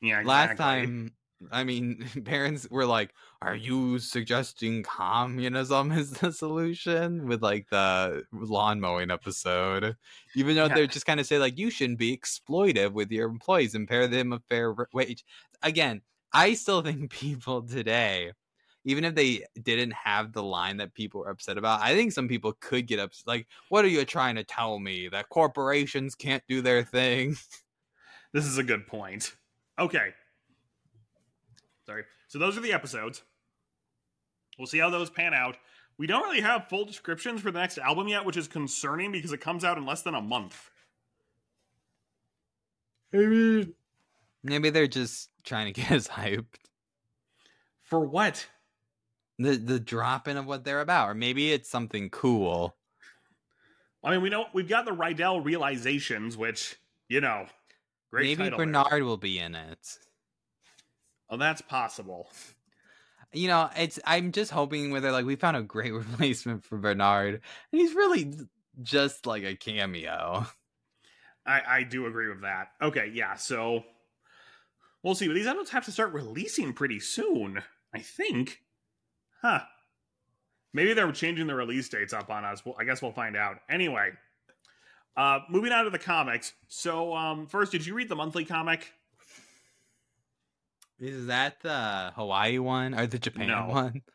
Yeah, 0.00 0.20
exactly. 0.20 0.28
Last 0.28 0.56
time, 0.56 1.12
I 1.50 1.64
mean, 1.64 2.06
parents 2.24 2.68
were 2.70 2.86
like, 2.86 3.12
"Are 3.42 3.56
you 3.56 3.98
suggesting 3.98 4.82
communism 4.82 5.92
is 5.98 6.12
the 6.12 6.32
solution?" 6.32 7.26
With 7.26 7.42
like 7.42 7.68
the 7.70 8.24
lawn 8.32 8.80
mowing 8.80 9.10
episode, 9.10 9.96
even 10.34 10.56
though 10.56 10.66
yeah. 10.66 10.74
they're 10.74 10.86
just 10.86 11.06
kind 11.06 11.20
of 11.20 11.26
say 11.26 11.38
like, 11.38 11.58
"You 11.58 11.70
shouldn't 11.70 11.98
be 11.98 12.16
exploitive 12.16 12.92
with 12.92 13.10
your 13.10 13.28
employees 13.28 13.74
and 13.74 13.88
pay 13.88 14.06
them 14.06 14.32
a 14.32 14.40
fair 14.48 14.74
wage." 14.92 15.24
Again, 15.62 16.02
I 16.32 16.54
still 16.54 16.82
think 16.82 17.10
people 17.10 17.62
today 17.62 18.32
even 18.84 19.04
if 19.04 19.14
they 19.14 19.44
didn't 19.62 19.92
have 19.92 20.32
the 20.32 20.42
line 20.42 20.78
that 20.78 20.94
people 20.94 21.22
are 21.22 21.30
upset 21.30 21.58
about, 21.58 21.82
I 21.82 21.94
think 21.94 22.12
some 22.12 22.28
people 22.28 22.54
could 22.60 22.86
get 22.86 22.98
upset. 22.98 23.26
Like, 23.26 23.46
what 23.68 23.84
are 23.84 23.88
you 23.88 24.04
trying 24.04 24.36
to 24.36 24.44
tell 24.44 24.78
me 24.78 25.08
that 25.08 25.28
corporations 25.28 26.14
can't 26.14 26.42
do 26.48 26.62
their 26.62 26.82
thing? 26.82 27.36
This 28.32 28.46
is 28.46 28.58
a 28.58 28.62
good 28.62 28.86
point. 28.86 29.34
Okay. 29.78 30.10
Sorry. 31.84 32.04
So 32.28 32.38
those 32.38 32.56
are 32.56 32.60
the 32.60 32.72
episodes. 32.72 33.24
We'll 34.60 34.66
see 34.66 34.78
how 34.78 34.90
those 34.90 35.08
pan 35.08 35.32
out. 35.32 35.56
We 35.96 36.06
don't 36.06 36.22
really 36.22 36.42
have 36.42 36.68
full 36.68 36.84
descriptions 36.84 37.40
for 37.40 37.50
the 37.50 37.58
next 37.58 37.78
album 37.78 38.08
yet, 38.08 38.26
which 38.26 38.36
is 38.36 38.46
concerning 38.46 39.10
because 39.10 39.32
it 39.32 39.40
comes 39.40 39.64
out 39.64 39.78
in 39.78 39.86
less 39.86 40.02
than 40.02 40.14
a 40.14 40.20
month. 40.20 40.70
I 43.14 43.16
mean, 43.16 43.72
maybe 44.42 44.68
they're 44.68 44.86
just 44.86 45.30
trying 45.44 45.72
to 45.72 45.80
get 45.80 45.90
us 45.90 46.08
hyped. 46.08 46.60
For 47.82 48.00
what? 48.00 48.46
The 49.38 49.56
the 49.56 49.80
drop 49.80 50.28
in 50.28 50.36
of 50.36 50.44
what 50.44 50.64
they're 50.64 50.82
about, 50.82 51.08
or 51.08 51.14
maybe 51.14 51.52
it's 51.52 51.70
something 51.70 52.10
cool. 52.10 52.76
I 54.04 54.10
mean, 54.10 54.20
we 54.20 54.28
know 54.28 54.44
we've 54.52 54.68
got 54.68 54.84
the 54.84 54.90
Rydell 54.90 55.42
realizations, 55.42 56.36
which 56.36 56.76
you 57.08 57.22
know, 57.22 57.46
great. 58.10 58.38
Maybe 58.38 58.54
Bernard 58.54 58.92
there. 58.92 59.04
will 59.06 59.16
be 59.16 59.38
in 59.38 59.54
it. 59.54 59.98
Oh, 61.30 61.38
that's 61.38 61.62
possible. 61.62 62.28
You 63.32 63.48
know, 63.48 63.70
it's. 63.76 63.98
I'm 64.04 64.32
just 64.32 64.50
hoping 64.50 64.90
whether 64.90 65.12
like 65.12 65.24
we 65.24 65.36
found 65.36 65.56
a 65.56 65.62
great 65.62 65.92
replacement 65.94 66.64
for 66.64 66.78
Bernard, 66.78 67.40
and 67.72 67.80
he's 67.80 67.94
really 67.94 68.32
just 68.82 69.26
like 69.26 69.44
a 69.44 69.56
cameo. 69.56 70.46
I 71.46 71.62
I 71.66 71.82
do 71.84 72.06
agree 72.06 72.28
with 72.28 72.42
that. 72.42 72.68
Okay, 72.82 73.10
yeah. 73.14 73.36
So 73.36 73.84
we'll 75.02 75.14
see. 75.14 75.26
But 75.26 75.34
these 75.34 75.46
albums 75.46 75.70
have 75.70 75.84
to 75.86 75.92
start 75.92 76.12
releasing 76.12 76.72
pretty 76.72 77.00
soon. 77.00 77.62
I 77.94 78.00
think. 78.00 78.60
Huh. 79.42 79.60
Maybe 80.72 80.92
they're 80.92 81.10
changing 81.10 81.48
the 81.48 81.54
release 81.54 81.88
dates 81.88 82.12
up 82.12 82.30
on 82.30 82.44
us. 82.44 82.64
Well, 82.64 82.76
I 82.78 82.84
guess 82.84 83.02
we'll 83.02 83.12
find 83.12 83.36
out. 83.36 83.56
Anyway, 83.68 84.10
uh, 85.16 85.40
moving 85.48 85.72
on 85.72 85.84
to 85.84 85.90
the 85.90 85.98
comics. 85.98 86.52
So, 86.68 87.14
um, 87.14 87.46
first, 87.46 87.72
did 87.72 87.84
you 87.84 87.94
read 87.94 88.08
the 88.08 88.14
monthly 88.14 88.44
comic? 88.44 88.92
Is 91.00 91.26
that 91.26 91.60
the 91.60 92.12
Hawaii 92.14 92.58
one 92.58 92.94
or 92.94 93.06
the 93.06 93.18
Japan 93.18 93.48
no. 93.48 93.66
one? 93.66 94.02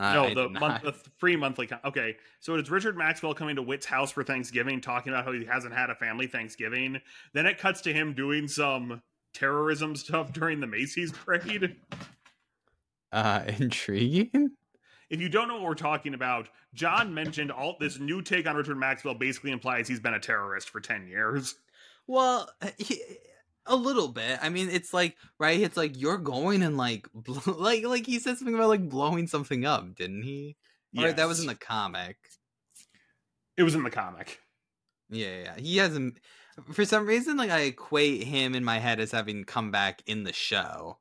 Uh, 0.00 0.12
no, 0.12 0.32
the, 0.32 0.48
month, 0.48 0.82
the 0.84 0.92
free 1.16 1.34
monthly. 1.34 1.66
Com- 1.66 1.80
okay, 1.84 2.14
so 2.38 2.54
it's 2.54 2.70
Richard 2.70 2.96
Maxwell 2.96 3.34
coming 3.34 3.56
to 3.56 3.62
Whit's 3.62 3.84
house 3.84 4.12
for 4.12 4.22
Thanksgiving, 4.22 4.80
talking 4.80 5.12
about 5.12 5.24
how 5.24 5.32
he 5.32 5.44
hasn't 5.44 5.74
had 5.74 5.90
a 5.90 5.96
family 5.96 6.28
Thanksgiving. 6.28 7.00
Then 7.34 7.46
it 7.46 7.58
cuts 7.58 7.80
to 7.80 7.92
him 7.92 8.12
doing 8.12 8.46
some 8.46 9.02
terrorism 9.34 9.96
stuff 9.96 10.32
during 10.32 10.60
the 10.60 10.68
Macy's 10.68 11.10
parade. 11.10 11.74
Uh, 13.10 13.42
intriguing. 13.58 14.50
If 15.10 15.20
you 15.20 15.28
don't 15.28 15.48
know 15.48 15.54
what 15.54 15.64
we're 15.64 15.74
talking 15.74 16.14
about, 16.14 16.48
John 16.74 17.12
mentioned 17.12 17.50
all 17.50 17.76
this 17.80 17.98
new 17.98 18.22
take 18.22 18.46
on 18.46 18.54
Richard 18.54 18.76
Maxwell 18.76 19.14
basically 19.14 19.50
implies 19.50 19.88
he's 19.88 19.98
been 19.98 20.14
a 20.14 20.20
terrorist 20.20 20.70
for 20.70 20.80
10 20.80 21.08
years. 21.08 21.56
Well, 22.06 22.48
he, 22.76 23.02
a 23.68 23.76
little 23.76 24.08
bit. 24.08 24.38
I 24.42 24.48
mean, 24.48 24.68
it's 24.70 24.92
like, 24.92 25.16
right? 25.38 25.60
It's 25.60 25.76
like 25.76 26.00
you're 26.00 26.18
going 26.18 26.62
and 26.62 26.76
like 26.76 27.08
bl- 27.14 27.52
like 27.52 27.84
like 27.84 28.06
he 28.06 28.18
said 28.18 28.38
something 28.38 28.54
about 28.54 28.68
like 28.68 28.88
blowing 28.88 29.26
something 29.26 29.64
up, 29.64 29.94
didn't 29.94 30.22
he? 30.22 30.56
Yes. 30.92 31.14
That 31.14 31.28
was 31.28 31.40
in 31.40 31.46
the 31.46 31.54
comic. 31.54 32.16
It 33.56 33.62
was 33.62 33.74
in 33.74 33.82
the 33.82 33.90
comic. 33.90 34.40
Yeah, 35.10 35.42
yeah. 35.42 35.56
He 35.58 35.76
hasn't 35.76 36.18
for 36.72 36.84
some 36.84 37.06
reason 37.06 37.36
like 37.36 37.50
I 37.50 37.60
equate 37.60 38.24
him 38.24 38.54
in 38.54 38.64
my 38.64 38.78
head 38.78 39.00
as 39.00 39.12
having 39.12 39.44
come 39.44 39.70
back 39.70 40.02
in 40.06 40.24
the 40.24 40.32
show. 40.32 40.98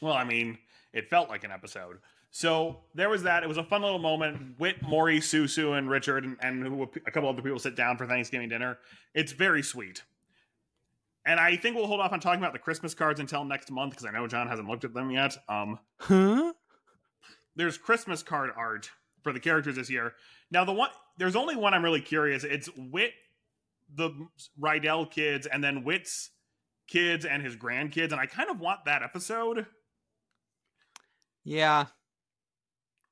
Well, 0.00 0.14
I 0.14 0.24
mean, 0.24 0.58
it 0.92 1.10
felt 1.10 1.28
like 1.28 1.44
an 1.44 1.50
episode. 1.50 1.98
So 2.30 2.80
there 2.94 3.08
was 3.08 3.22
that. 3.22 3.42
It 3.42 3.48
was 3.48 3.58
a 3.58 3.64
fun 3.64 3.82
little 3.82 3.98
moment. 3.98 4.58
Whit, 4.58 4.82
Morrie, 4.82 5.18
Susu, 5.18 5.76
and 5.76 5.88
Richard, 5.88 6.24
and, 6.24 6.36
and 6.42 6.62
who, 6.62 6.82
a 6.82 7.10
couple 7.10 7.28
other 7.28 7.42
people 7.42 7.58
sit 7.58 7.74
down 7.74 7.96
for 7.96 8.06
Thanksgiving 8.06 8.48
dinner. 8.48 8.78
It's 9.14 9.32
very 9.32 9.62
sweet. 9.62 10.02
And 11.28 11.38
I 11.38 11.56
think 11.56 11.76
we'll 11.76 11.86
hold 11.86 12.00
off 12.00 12.12
on 12.12 12.20
talking 12.20 12.40
about 12.40 12.54
the 12.54 12.58
Christmas 12.58 12.94
cards 12.94 13.20
until 13.20 13.44
next 13.44 13.70
month 13.70 13.90
because 13.90 14.06
I 14.06 14.10
know 14.10 14.26
John 14.26 14.48
hasn't 14.48 14.66
looked 14.66 14.84
at 14.84 14.94
them 14.94 15.10
yet. 15.10 15.36
Um, 15.46 15.78
huh? 15.98 16.54
There's 17.54 17.76
Christmas 17.76 18.22
card 18.22 18.48
art 18.56 18.88
for 19.22 19.34
the 19.34 19.38
characters 19.38 19.76
this 19.76 19.90
year. 19.90 20.14
Now 20.50 20.64
the 20.64 20.72
one 20.72 20.88
there's 21.18 21.36
only 21.36 21.54
one 21.54 21.74
I'm 21.74 21.84
really 21.84 22.00
curious. 22.00 22.44
It's 22.44 22.70
Whit, 22.74 23.12
the 23.94 24.10
Rydell 24.58 25.10
kids, 25.10 25.46
and 25.46 25.62
then 25.62 25.84
Whit's 25.84 26.30
kids 26.86 27.26
and 27.26 27.42
his 27.42 27.56
grandkids, 27.56 28.12
and 28.12 28.20
I 28.20 28.24
kind 28.24 28.48
of 28.48 28.58
want 28.58 28.86
that 28.86 29.02
episode. 29.02 29.66
Yeah. 31.44 31.86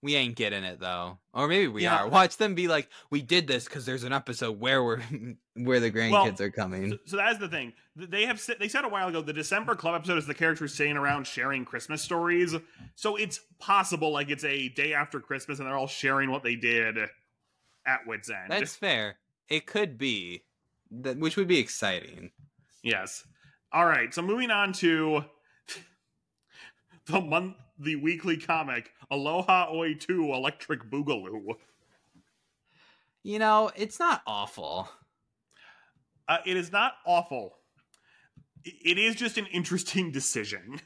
We 0.07 0.15
ain't 0.15 0.37
getting 0.37 0.63
it 0.63 0.79
though, 0.79 1.19
or 1.35 1.49
maybe 1.49 1.67
we 1.67 1.83
yeah. 1.83 2.05
are. 2.05 2.09
Watch 2.09 2.37
them 2.37 2.55
be 2.55 2.69
like, 2.69 2.89
"We 3.11 3.23
did 3.23 3.49
this 3.49 3.65
because 3.65 3.85
there's 3.85 4.05
an 4.05 4.13
episode 4.13 4.61
where 4.61 4.85
we're 4.85 5.03
where 5.57 5.81
the 5.81 5.91
grandkids 5.91 6.39
well, 6.39 6.47
are 6.47 6.51
coming." 6.53 6.93
So, 6.93 6.99
so 7.07 7.17
that's 7.17 7.41
the 7.41 7.49
thing. 7.49 7.73
They 7.97 8.25
have 8.25 8.41
they 8.61 8.69
said 8.69 8.85
a 8.85 8.89
while 8.89 9.09
ago 9.09 9.21
the 9.21 9.33
December 9.33 9.75
club 9.75 9.97
episode 9.97 10.19
is 10.19 10.27
the 10.29 10.33
characters 10.33 10.73
sitting 10.75 10.97
around 10.97 11.27
sharing 11.27 11.65
Christmas 11.65 12.03
stories. 12.03 12.55
So 12.95 13.17
it's 13.17 13.41
possible, 13.59 14.13
like 14.13 14.31
it's 14.31 14.45
a 14.45 14.69
day 14.69 14.95
after 14.95 15.19
Christmas, 15.19 15.59
and 15.59 15.67
they're 15.67 15.77
all 15.77 15.89
sharing 15.89 16.31
what 16.31 16.45
they 16.45 16.55
did 16.55 16.99
at 17.85 18.07
Whit's 18.07 18.31
End. 18.31 18.49
That's 18.49 18.77
fair. 18.77 19.17
It 19.49 19.67
could 19.67 19.99
be, 19.99 20.45
that, 20.93 21.19
which 21.19 21.37
would 21.37 21.49
be 21.49 21.59
exciting. 21.59 22.31
Yes. 22.85 23.27
All 23.73 23.87
right. 23.87 24.15
So 24.15 24.23
moving 24.23 24.53
on 24.53 24.73
to 24.75 25.25
the 27.07 27.21
month 27.21 27.57
the 27.79 27.97
weekly 27.97 28.37
comic 28.37 28.91
Aloha 29.11 29.69
Oy 29.73 29.95
2 29.95 30.33
Electric 30.33 30.91
Boogaloo. 30.91 31.55
You 33.23 33.39
know, 33.39 33.71
it's 33.77 33.99
not 33.99 34.23
awful. 34.27 34.89
Uh, 36.29 36.39
it 36.45 36.57
is 36.57 36.73
not 36.73 36.95
awful. 37.05 37.57
It 38.65 38.99
is 38.99 39.15
just 39.15 39.39
an 39.39 39.47
interesting 39.47 40.13
decision. 40.13 40.81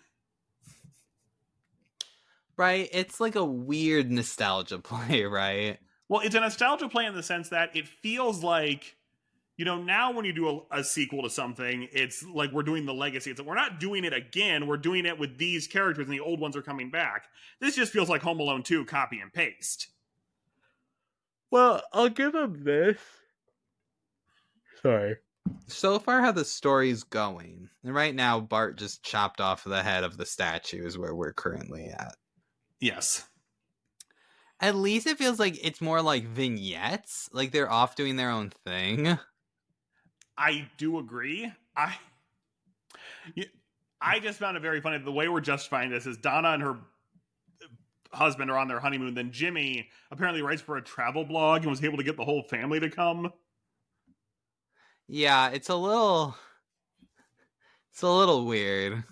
Right? 2.57 2.89
It's 2.93 3.21
like 3.21 3.37
a 3.37 3.45
weird 3.45 4.11
nostalgia 4.11 4.79
play, 4.83 5.25
right? 5.25 5.79
Well, 6.09 6.23
it's 6.23 6.35
a 6.35 6.41
nostalgia 6.41 6.89
play 6.89 7.07
in 7.07 7.15
the 7.15 7.23
sense 7.23 7.51
that 7.51 7.77
it 7.77 7.87
feels 7.87 8.43
like 8.43 8.97
you 9.61 9.67
know, 9.67 9.77
now 9.77 10.11
when 10.11 10.25
you 10.25 10.33
do 10.33 10.49
a, 10.49 10.79
a, 10.79 10.83
sequel 10.83 11.23
to 11.23 11.29
something, 11.29 11.87
it's 11.93 12.25
like 12.25 12.51
we're 12.51 12.63
doing 12.63 12.87
the 12.87 12.95
legacy. 12.95 13.31
It's 13.31 13.39
like 13.39 13.47
we're 13.47 13.55
not 13.55 13.79
doing 13.79 14.07
it 14.07 14.15
again. 14.15 14.67
We're 14.67 14.79
doing 14.79 15.05
it 15.05 15.19
with 15.19 15.37
these 15.37 15.67
characters, 15.67 16.07
and 16.07 16.15
the 16.15 16.21
old 16.21 16.41
ones 16.41 16.57
are 16.57 16.63
coming 16.63 16.91
back. 16.91 17.27
This 17.61 17.77
just 17.77 17.93
feels 17.93 18.09
like 18.09 18.23
Home 18.23 18.41
Alone 18.41 18.63
2 18.63 18.87
copy 18.87 19.21
and 19.21 19.31
paste. 19.31 19.89
Well, 21.51 21.83
I'll 21.93 22.09
give 22.09 22.33
them 22.33 22.65
this. 22.65 22.97
Sorry. 24.81 25.17
So 25.67 25.99
far, 25.99 26.23
how 26.23 26.33
the 26.33 26.47
story's 26.47 27.03
going. 27.03 27.69
And 27.85 27.95
right 27.95 28.15
now, 28.15 28.41
Bart 28.41 28.79
just 28.79 29.03
chopped 29.03 29.43
off 29.43 29.65
the 29.65 29.83
head 29.83 30.05
of 30.05 30.17
the 30.17 30.25
statue, 30.25 30.87
is 30.87 30.97
where 30.97 31.15
we're 31.15 31.35
currently 31.35 31.85
at. 31.89 32.17
Yes. 32.81 33.29
At 34.59 34.75
least 34.75 35.07
it 35.07 35.19
feels 35.19 35.39
like 35.39 35.63
it's 35.63 35.83
more 35.83 36.01
like 36.01 36.25
vignettes. 36.25 37.29
Like 37.31 37.51
they're 37.51 37.71
off 37.71 37.95
doing 37.95 38.17
their 38.17 38.31
own 38.31 38.55
thing. 38.65 39.19
I 40.41 40.71
do 40.79 40.99
agree. 40.99 41.53
I 41.77 41.95
I 44.01 44.19
just 44.21 44.39
found 44.39 44.57
it 44.57 44.61
very 44.61 44.81
funny. 44.81 44.97
The 44.97 45.13
way 45.13 45.29
we're 45.29 45.43
justifying 45.43 45.91
this 45.91 46.07
is 46.07 46.17
Donna 46.17 46.49
and 46.53 46.63
her 46.63 46.79
husband 48.11 48.51
are 48.51 48.57
on 48.57 48.67
their 48.67 48.81
honeymoon. 48.81 49.13
Then 49.13 49.33
Jimmy 49.33 49.91
apparently 50.11 50.41
writes 50.41 50.63
for 50.63 50.79
a 50.79 50.83
travel 50.83 51.25
blog 51.25 51.61
and 51.61 51.71
was 51.71 51.85
able 51.85 51.99
to 51.99 52.03
get 52.03 52.17
the 52.17 52.25
whole 52.25 52.43
family 52.43 52.81
to 52.81 52.89
come. 52.89 53.31
Yeah, 55.07 55.51
it's 55.51 55.69
a 55.69 55.77
little 55.77 56.35
it's 57.93 58.01
a 58.01 58.09
little 58.09 58.47
weird. 58.47 59.05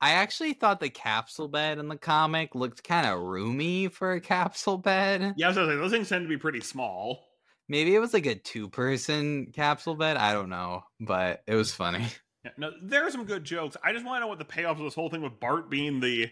I 0.00 0.10
actually 0.10 0.52
thought 0.52 0.78
the 0.78 0.90
capsule 0.90 1.48
bed 1.48 1.78
in 1.78 1.88
the 1.88 1.96
comic 1.96 2.54
looked 2.54 2.84
kind 2.84 3.06
of 3.06 3.18
roomy 3.18 3.88
for 3.88 4.12
a 4.12 4.20
capsule 4.20 4.78
bed. 4.78 5.32
Yeah, 5.36 5.46
I 5.46 5.48
was 5.48 5.56
like, 5.56 5.78
those 5.78 5.90
things 5.90 6.10
tend 6.10 6.24
to 6.24 6.28
be 6.28 6.36
pretty 6.36 6.60
small. 6.60 7.27
Maybe 7.68 7.94
it 7.94 7.98
was 7.98 8.14
like 8.14 8.26
a 8.26 8.34
two 8.34 8.68
person 8.68 9.52
capsule 9.52 9.94
bed. 9.94 10.16
I 10.16 10.32
don't 10.32 10.48
know, 10.48 10.82
but 11.00 11.42
it 11.46 11.54
was 11.54 11.72
funny. 11.72 12.06
Yeah, 12.44 12.52
no, 12.56 12.70
there 12.80 13.04
are 13.04 13.10
some 13.10 13.24
good 13.24 13.42
jokes. 13.42 13.76
I 13.82 13.92
just 13.92 14.06
want 14.06 14.18
to 14.18 14.20
know 14.20 14.28
what 14.28 14.38
the 14.38 14.44
payoff 14.44 14.78
of 14.78 14.84
this 14.84 14.94
whole 14.94 15.10
thing 15.10 15.22
with 15.22 15.40
Bart 15.40 15.68
being 15.68 15.98
the 15.98 16.30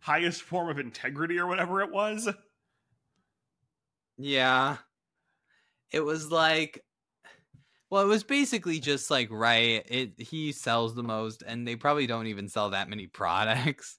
highest 0.00 0.42
form 0.42 0.68
of 0.68 0.78
integrity 0.78 1.36
or 1.40 1.48
whatever 1.48 1.82
it 1.82 1.90
was. 1.90 2.28
Yeah. 4.16 4.76
It 5.90 6.00
was 6.00 6.30
like 6.30 6.84
well, 7.90 8.02
it 8.02 8.08
was 8.08 8.24
basically 8.24 8.80
just 8.80 9.10
like 9.10 9.28
right, 9.30 9.84
it 9.88 10.12
he 10.18 10.52
sells 10.52 10.94
the 10.94 11.02
most 11.02 11.42
and 11.46 11.66
they 11.66 11.76
probably 11.76 12.06
don't 12.06 12.26
even 12.26 12.48
sell 12.48 12.70
that 12.70 12.88
many 12.88 13.06
products. 13.12 13.98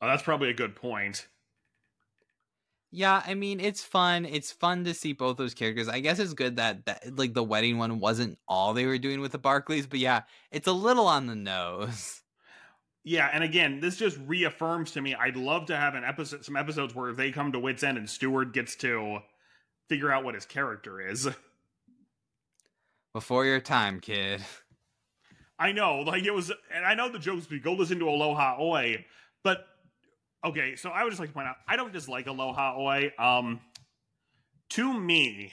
Oh, 0.00 0.06
that's 0.06 0.22
probably 0.22 0.50
a 0.50 0.54
good 0.54 0.74
point. 0.74 1.28
Yeah, 2.94 3.22
I 3.26 3.32
mean 3.32 3.58
it's 3.58 3.82
fun. 3.82 4.26
It's 4.26 4.52
fun 4.52 4.84
to 4.84 4.92
see 4.92 5.14
both 5.14 5.38
those 5.38 5.54
characters. 5.54 5.88
I 5.88 6.00
guess 6.00 6.18
it's 6.18 6.34
good 6.34 6.56
that, 6.56 6.84
that 6.84 7.16
like 7.16 7.32
the 7.32 7.42
wedding 7.42 7.78
one 7.78 7.98
wasn't 7.98 8.38
all 8.46 8.74
they 8.74 8.84
were 8.84 8.98
doing 8.98 9.20
with 9.20 9.32
the 9.32 9.38
Barclays, 9.38 9.86
but 9.86 9.98
yeah, 9.98 10.22
it's 10.50 10.68
a 10.68 10.72
little 10.72 11.06
on 11.06 11.26
the 11.26 11.34
nose. 11.34 12.20
Yeah, 13.04 13.28
and 13.32 13.42
again, 13.42 13.80
this 13.80 13.96
just 13.96 14.16
reaffirms 14.28 14.92
to 14.92 15.00
me 15.00 15.12
I'd 15.12 15.34
love 15.34 15.66
to 15.66 15.76
have 15.76 15.96
an 15.96 16.04
episode 16.04 16.44
some 16.44 16.54
episodes 16.56 16.94
where 16.94 17.12
they 17.12 17.32
come 17.32 17.50
to 17.50 17.58
whit's 17.58 17.82
end 17.82 17.98
and 17.98 18.08
Stewart 18.08 18.52
gets 18.52 18.76
to 18.76 19.18
figure 19.88 20.12
out 20.12 20.22
what 20.22 20.36
his 20.36 20.46
character 20.46 21.00
is. 21.00 21.28
Before 23.12 23.44
your 23.44 23.58
time, 23.58 23.98
kid. 23.98 24.44
I 25.58 25.72
know, 25.72 25.98
like 26.06 26.22
it 26.22 26.32
was 26.32 26.52
and 26.72 26.84
I 26.84 26.94
know 26.94 27.08
the 27.08 27.18
jokes 27.18 27.46
be 27.46 27.58
go 27.58 27.72
listen 27.72 27.98
to 27.98 28.08
Aloha 28.08 28.58
Oy, 28.60 29.04
but 29.42 29.66
okay, 30.44 30.76
so 30.76 30.90
I 30.90 31.04
would 31.04 31.10
just 31.10 31.20
like 31.20 31.30
to 31.30 31.34
point 31.34 31.48
out 31.48 31.56
I 31.68 31.76
don't 31.76 31.92
dislike 31.92 32.26
Aloha 32.26 32.78
Oy. 32.78 33.12
Um 33.18 33.60
to 34.70 34.98
me, 34.98 35.52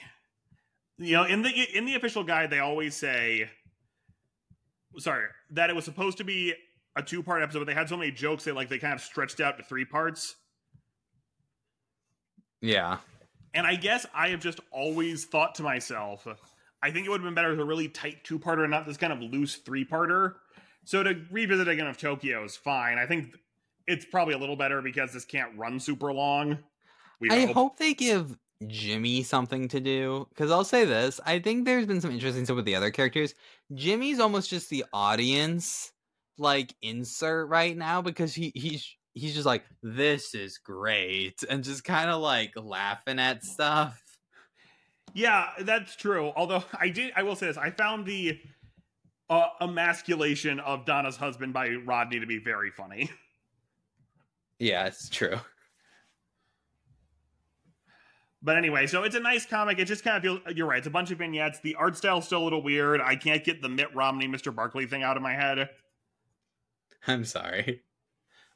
you 0.98 1.16
know, 1.16 1.24
in 1.24 1.42
the 1.42 1.50
in 1.74 1.84
the 1.84 1.94
official 1.94 2.24
guide 2.24 2.50
they 2.50 2.58
always 2.58 2.96
say 2.96 3.50
sorry, 4.98 5.26
that 5.50 5.70
it 5.70 5.76
was 5.76 5.84
supposed 5.84 6.18
to 6.18 6.24
be 6.24 6.54
a 6.96 7.02
two 7.02 7.22
part 7.22 7.42
episode, 7.42 7.60
but 7.60 7.66
they 7.66 7.74
had 7.74 7.88
so 7.88 7.96
many 7.96 8.10
jokes 8.10 8.44
that 8.44 8.54
like 8.54 8.68
they 8.68 8.78
kind 8.78 8.94
of 8.94 9.00
stretched 9.00 9.40
out 9.40 9.58
to 9.58 9.64
three 9.64 9.84
parts. 9.84 10.36
Yeah. 12.60 12.98
And 13.54 13.66
I 13.66 13.74
guess 13.74 14.06
I 14.14 14.28
have 14.28 14.40
just 14.40 14.60
always 14.70 15.24
thought 15.24 15.56
to 15.56 15.62
myself, 15.62 16.26
I 16.82 16.90
think 16.90 17.06
it 17.06 17.10
would 17.10 17.20
have 17.20 17.26
been 17.26 17.34
better 17.34 17.50
with 17.50 17.60
a 17.60 17.64
really 17.64 17.88
tight 17.88 18.24
two 18.24 18.38
parter 18.38 18.62
and 18.62 18.70
not 18.70 18.86
this 18.86 18.96
kind 18.96 19.12
of 19.12 19.20
loose 19.20 19.56
three 19.56 19.84
parter. 19.84 20.34
So 20.84 21.02
to 21.02 21.20
revisit 21.30 21.68
again 21.68 21.86
of 21.86 21.98
Tokyo 21.98 22.44
is 22.44 22.56
fine. 22.56 22.98
I 22.98 23.06
think 23.06 23.34
it's 23.90 24.04
probably 24.04 24.34
a 24.34 24.38
little 24.38 24.56
better 24.56 24.80
because 24.80 25.12
this 25.12 25.24
can't 25.24 25.56
run 25.58 25.80
super 25.80 26.12
long. 26.12 26.58
We 27.20 27.30
I 27.30 27.46
hope. 27.46 27.54
hope 27.54 27.78
they 27.78 27.94
give 27.94 28.38
Jimmy 28.66 29.22
something 29.22 29.68
to 29.68 29.80
do. 29.80 30.26
Because 30.30 30.50
I'll 30.50 30.64
say 30.64 30.84
this 30.84 31.20
I 31.26 31.38
think 31.38 31.64
there's 31.64 31.86
been 31.86 32.00
some 32.00 32.10
interesting 32.12 32.44
stuff 32.44 32.56
with 32.56 32.64
the 32.64 32.76
other 32.76 32.90
characters. 32.90 33.34
Jimmy's 33.74 34.20
almost 34.20 34.50
just 34.50 34.70
the 34.70 34.84
audience 34.92 35.92
like 36.38 36.74
insert 36.80 37.48
right 37.48 37.76
now 37.76 38.00
because 38.00 38.34
he 38.34 38.50
he's 38.54 38.96
he's 39.12 39.34
just 39.34 39.46
like 39.46 39.64
this 39.82 40.34
is 40.34 40.58
great 40.58 41.42
and 41.48 41.62
just 41.62 41.84
kind 41.84 42.10
of 42.10 42.20
like 42.20 42.52
laughing 42.56 43.18
at 43.18 43.44
stuff 43.44 44.00
yeah 45.12 45.48
that's 45.60 45.94
true 45.96 46.32
although 46.36 46.64
i 46.78 46.88
did 46.88 47.12
i 47.14 47.22
will 47.22 47.36
say 47.36 47.46
this 47.46 47.58
i 47.58 47.70
found 47.70 48.06
the 48.06 48.38
uh, 49.28 49.46
emasculation 49.60 50.58
of 50.60 50.86
donna's 50.86 51.16
husband 51.16 51.52
by 51.52 51.68
rodney 51.84 52.18
to 52.20 52.26
be 52.26 52.38
very 52.38 52.70
funny 52.70 53.10
yeah 54.60 54.86
it's 54.86 55.08
true 55.08 55.36
but 58.42 58.56
anyway, 58.56 58.86
so 58.86 59.02
it's 59.02 59.14
a 59.14 59.20
nice 59.20 59.44
comic. 59.44 59.78
It 59.78 59.84
just 59.84 60.02
kind 60.02 60.16
of 60.16 60.22
feels 60.22 60.56
you're 60.56 60.66
right. 60.66 60.78
It's 60.78 60.86
a 60.86 60.90
bunch 60.90 61.10
of 61.10 61.18
vignettes. 61.18 61.60
The 61.60 61.74
art 61.74 61.96
style's 61.96 62.24
still 62.24 62.42
a 62.42 62.44
little 62.44 62.62
weird. 62.62 63.00
I 63.00 63.16
can't 63.16 63.44
get 63.44 63.60
the 63.60 63.68
Mitt 63.68 63.94
Romney, 63.94 64.28
Mr. 64.28 64.54
Barclay 64.54 64.86
thing 64.86 65.02
out 65.02 65.16
of 65.16 65.22
my 65.22 65.34
head. 65.34 65.68
I'm 67.06 67.24
sorry. 67.24 67.82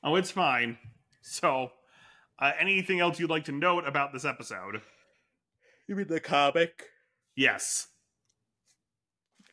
Oh, 0.03 0.17
it's 0.17 0.31
fine. 0.31 0.79
So, 1.23 1.71
uh, 2.39 2.53
anything 2.59 3.01
else 3.01 3.19
you'd 3.19 3.31
like 3.31 3.45
to 3.45 3.53
note 3.53 3.87
about 3.87 4.13
this 4.13 4.25
episode? 4.25 4.81
You 5.87 5.97
mean 5.97 6.09
the 6.09 6.21
comic? 6.21 6.85
Yes. 7.37 7.89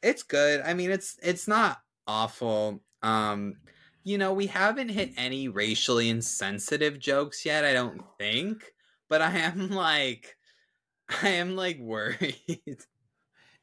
It's 0.02 0.24
good. 0.24 0.62
I 0.62 0.74
mean, 0.74 0.92
it's 0.92 1.18
it's 1.22 1.48
not 1.48 1.82
awful. 2.08 2.82
Um, 3.04 3.56
you 4.04 4.18
know, 4.18 4.34
we 4.34 4.48
haven't 4.48 4.90
hit 4.90 5.12
any 5.18 5.48
racially 5.48 6.10
insensitive 6.10 7.00
jokes 7.00 7.46
yet. 7.46 7.66
I 7.66 7.74
don't 7.74 8.02
think, 8.18 8.64
but 9.10 9.22
I 9.22 9.38
am 9.38 9.70
like, 9.70 10.36
I 11.24 11.30
am 11.30 11.56
like 11.56 11.80
worried. 11.80 12.36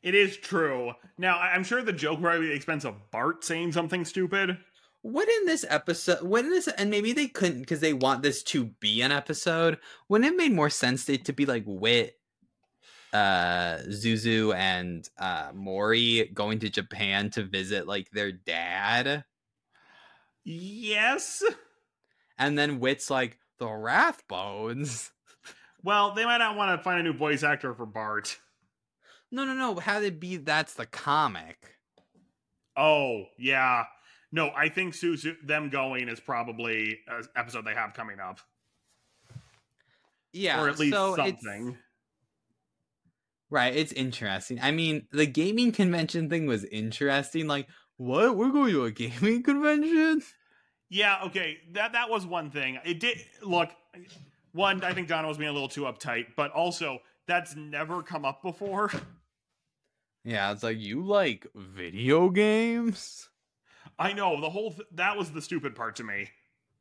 It 0.01 0.15
is 0.15 0.37
true. 0.37 0.93
Now, 1.19 1.41
I'm 1.41 1.65
sure 1.65 1.83
the 1.83 1.93
joke 1.93 2.21
probably 2.21 2.47
at 2.47 2.51
the 2.51 2.55
expense 2.55 2.85
of 2.85 3.11
Bart 3.11 3.43
saying 3.43 3.73
something 3.73 4.05
stupid 4.05 4.57
what 5.03 5.29
in 5.29 5.47
this 5.47 5.65
episode 5.69 6.23
what 6.23 6.45
in 6.45 6.51
this 6.51 6.69
and 6.69 6.91
maybe 6.91 7.13
they 7.13 7.29
couldn't 7.29 7.61
because 7.61 7.81
they 7.81 7.93
want 7.93 8.23
this 8.23 8.43
to 8.43 8.67
be 8.81 9.01
an 9.01 9.13
episode 9.13 9.79
wouldn't 10.09 10.33
it 10.33 10.37
made 10.37 10.53
more 10.53 10.71
sense 10.71 11.05
to, 11.05 11.17
to 11.17 11.33
be 11.33 11.47
like 11.47 11.65
whit 11.67 12.19
uh 13.13 13.79
zuzu 13.89 14.55
and 14.55 15.09
uh 15.19 15.51
morrie 15.53 16.33
going 16.35 16.59
to 16.59 16.69
japan 16.69 17.31
to 17.31 17.43
visit 17.45 17.87
like 17.87 18.11
their 18.11 18.33
dad 18.33 19.25
yes 20.49 21.43
and 22.39 22.59
then 22.59 22.81
whit's 22.81 23.11
like 23.11 23.39
the 23.59 23.67
rathbones 23.67 25.11
well 25.83 26.15
they 26.15 26.25
might 26.25 26.39
not 26.39 26.57
want 26.57 26.79
to 26.79 26.83
find 26.83 27.01
a 27.01 27.03
new 27.03 27.13
voice 27.13 27.43
actor 27.43 27.75
for 27.75 27.87
bart 27.87 28.39
no 29.31 29.45
no 29.45 29.53
no 29.53 29.79
how 29.79 30.01
they 30.01 30.11
be 30.11 30.37
that's 30.37 30.75
the 30.75 30.87
comic 30.87 31.77
oh 32.77 33.25
yeah 33.37 33.85
no, 34.31 34.51
I 34.55 34.69
think 34.69 34.95
Suzu 34.95 35.35
them 35.43 35.71
going 35.71 36.09
is 36.09 36.21
probably 36.21 37.01
an 37.09 37.25
episode 37.35 37.65
they 37.65 37.75
have 37.75 37.95
coming 37.95 38.21
up. 38.21 38.41
Yeah, 40.33 40.63
or 40.63 40.69
at 40.69 40.79
least 40.79 40.95
so 40.95 41.17
something. 41.17 41.69
It's, 41.69 41.79
right, 43.51 43.75
it's 43.75 43.93
interesting. 43.93 44.61
I 44.61 44.71
mean, 44.71 45.07
the 45.11 45.27
gaming 45.27 45.73
convention 45.73 46.29
thing 46.29 46.47
was 46.47 46.65
interesting. 46.65 47.47
Like, 47.47 47.69
what? 47.99 48.37
We're 48.37 48.51
going 48.51 48.73
to 48.73 48.85
a 48.85 48.91
gaming 48.91 49.43
convention? 49.45 50.23
Yeah, 50.89 51.19
okay. 51.27 51.59
That 51.73 51.93
that 51.93 52.09
was 52.09 52.25
one 52.25 52.51
thing. 52.51 52.79
It 52.85 52.99
did 52.99 53.19
look 53.43 53.71
one, 54.53 54.83
I 54.83 54.93
think 54.93 55.09
Donna 55.09 55.29
was 55.29 55.37
being 55.37 55.51
a 55.51 55.53
little 55.53 55.69
too 55.69 55.83
uptight, 55.83 56.29
but 56.37 56.51
also 56.53 56.99
that's 57.27 57.55
never 57.55 58.03
come 58.03 58.25
up 58.25 58.43
before. 58.43 58.91
Yeah, 60.25 60.53
it's 60.53 60.63
like 60.63 60.79
you 60.79 61.05
like 61.05 61.47
video 61.55 62.29
games? 62.29 63.29
I 63.99 64.13
know 64.13 64.41
the 64.41 64.51
whole 64.51 64.73
th- 64.73 64.89
that 64.93 65.17
was 65.17 65.31
the 65.31 65.43
stupid 65.43 65.75
part 65.75 65.97
to 65.97 66.05
me, 66.05 66.31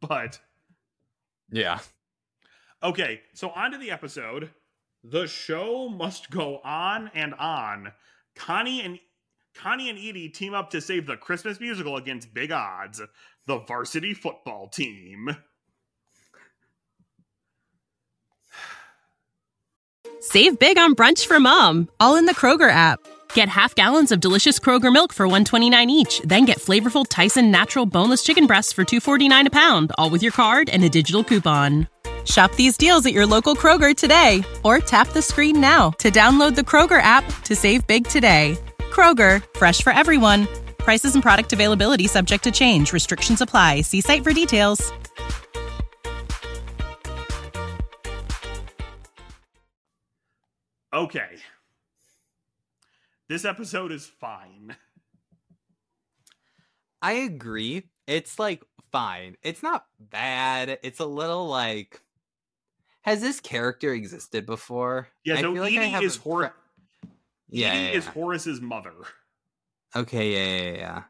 but 0.02 0.40
yeah. 1.52 1.80
Okay, 2.82 3.22
so 3.34 3.50
on 3.52 3.72
to 3.72 3.78
the 3.78 3.92
episode. 3.92 4.50
The 5.04 5.28
show 5.28 5.88
must 5.88 6.30
go 6.30 6.60
on 6.64 7.12
and 7.14 7.34
on. 7.36 7.94
Connie 8.36 8.82
and 8.82 9.00
Connie 9.58 9.90
and 9.90 9.98
Edie 9.98 10.30
team 10.30 10.54
up 10.54 10.70
to 10.70 10.82
save 10.82 11.08
the 11.08 11.18
Christmas 11.18 11.60
musical 11.60 11.98
against 11.98 12.34
big 12.34 12.52
odds, 12.52 13.02
the 13.48 13.58
varsity 13.60 14.14
football 14.14 14.68
team. 14.68 15.36
Save 20.20 20.60
big 20.60 20.78
on 20.78 20.96
brunch 20.96 21.26
for 21.26 21.40
mom, 21.40 21.90
all 22.00 22.16
in 22.18 22.26
the 22.26 22.36
Kroger 22.36 22.70
app. 22.70 23.00
Get 23.34 23.50
half 23.50 23.74
gallons 23.76 24.12
of 24.12 24.20
delicious 24.20 24.60
Kroger 24.60 24.92
milk 24.92 25.14
for 25.14 25.26
129 25.26 25.90
each, 25.90 26.22
then 26.22 26.46
get 26.46 26.60
flavorful 26.60 27.06
Tyson 27.08 27.50
natural 27.50 27.86
boneless 27.86 28.24
chicken 28.24 28.46
breasts 28.46 28.74
for 28.74 28.84
249 28.84 29.48
a 29.48 29.50
pound, 29.50 29.92
all 29.98 30.10
with 30.10 30.22
your 30.22 30.32
card 30.32 30.70
and 30.70 30.84
a 30.84 30.90
digital 30.90 31.24
coupon. 31.24 31.88
Shop 32.26 32.54
these 32.56 32.78
deals 32.78 33.06
at 33.06 33.14
your 33.14 33.26
local 33.26 33.56
Kroger 33.56 33.96
today 33.96 34.44
or 34.64 34.80
tap 34.80 35.08
the 35.10 35.22
screen 35.22 35.62
now 35.62 35.92
to 35.92 36.12
download 36.12 36.56
the 36.56 36.62
Kroger 36.62 37.02
app 37.02 37.24
to 37.44 37.56
save 37.56 37.88
big 37.88 38.06
today. 38.08 38.58
Kroger, 38.92 39.44
fresh 39.56 39.82
for 39.82 39.94
everyone. 39.94 40.48
Prices 40.80 41.14
and 41.14 41.24
product 41.24 41.54
availability 41.54 42.08
subject 42.08 42.44
to 42.44 42.52
change. 42.52 42.94
Restrictions 42.94 43.42
apply. 43.42 43.82
See 43.82 44.02
site 44.02 44.24
for 44.24 44.34
details. 44.34 44.92
Okay. 50.94 51.38
This 53.30 53.46
episode 53.46 53.92
is 53.92 54.06
fine. 54.06 54.76
I 57.02 57.12
agree. 57.14 57.90
It's 58.08 58.40
like 58.40 58.64
fine. 58.92 59.36
It's 59.44 59.62
not 59.62 59.86
bad. 60.00 60.80
It's 60.82 61.00
a 61.00 61.06
little 61.06 61.48
like 61.48 62.02
has 63.02 63.22
this 63.22 63.40
character 63.40 63.94
existed 63.94 64.46
before? 64.46 65.08
Yeah, 65.24 65.36
so 65.36 65.52
I 65.52 65.54
feel 65.54 65.64
like 65.64 65.74
Edie 65.74 65.94
like 65.94 66.04
is 66.04 66.18
Horace. 66.18 66.52
Yeah, 67.50 67.70
Edie 67.70 67.78
yeah, 67.78 67.92
yeah, 67.92 67.98
is 67.98 68.06
Horace's 68.08 68.62
mother. 68.62 68.94
Okay, 69.96 70.34
yeah, 70.34 70.72
yeah, 70.72 70.78
yeah. 70.78 71.04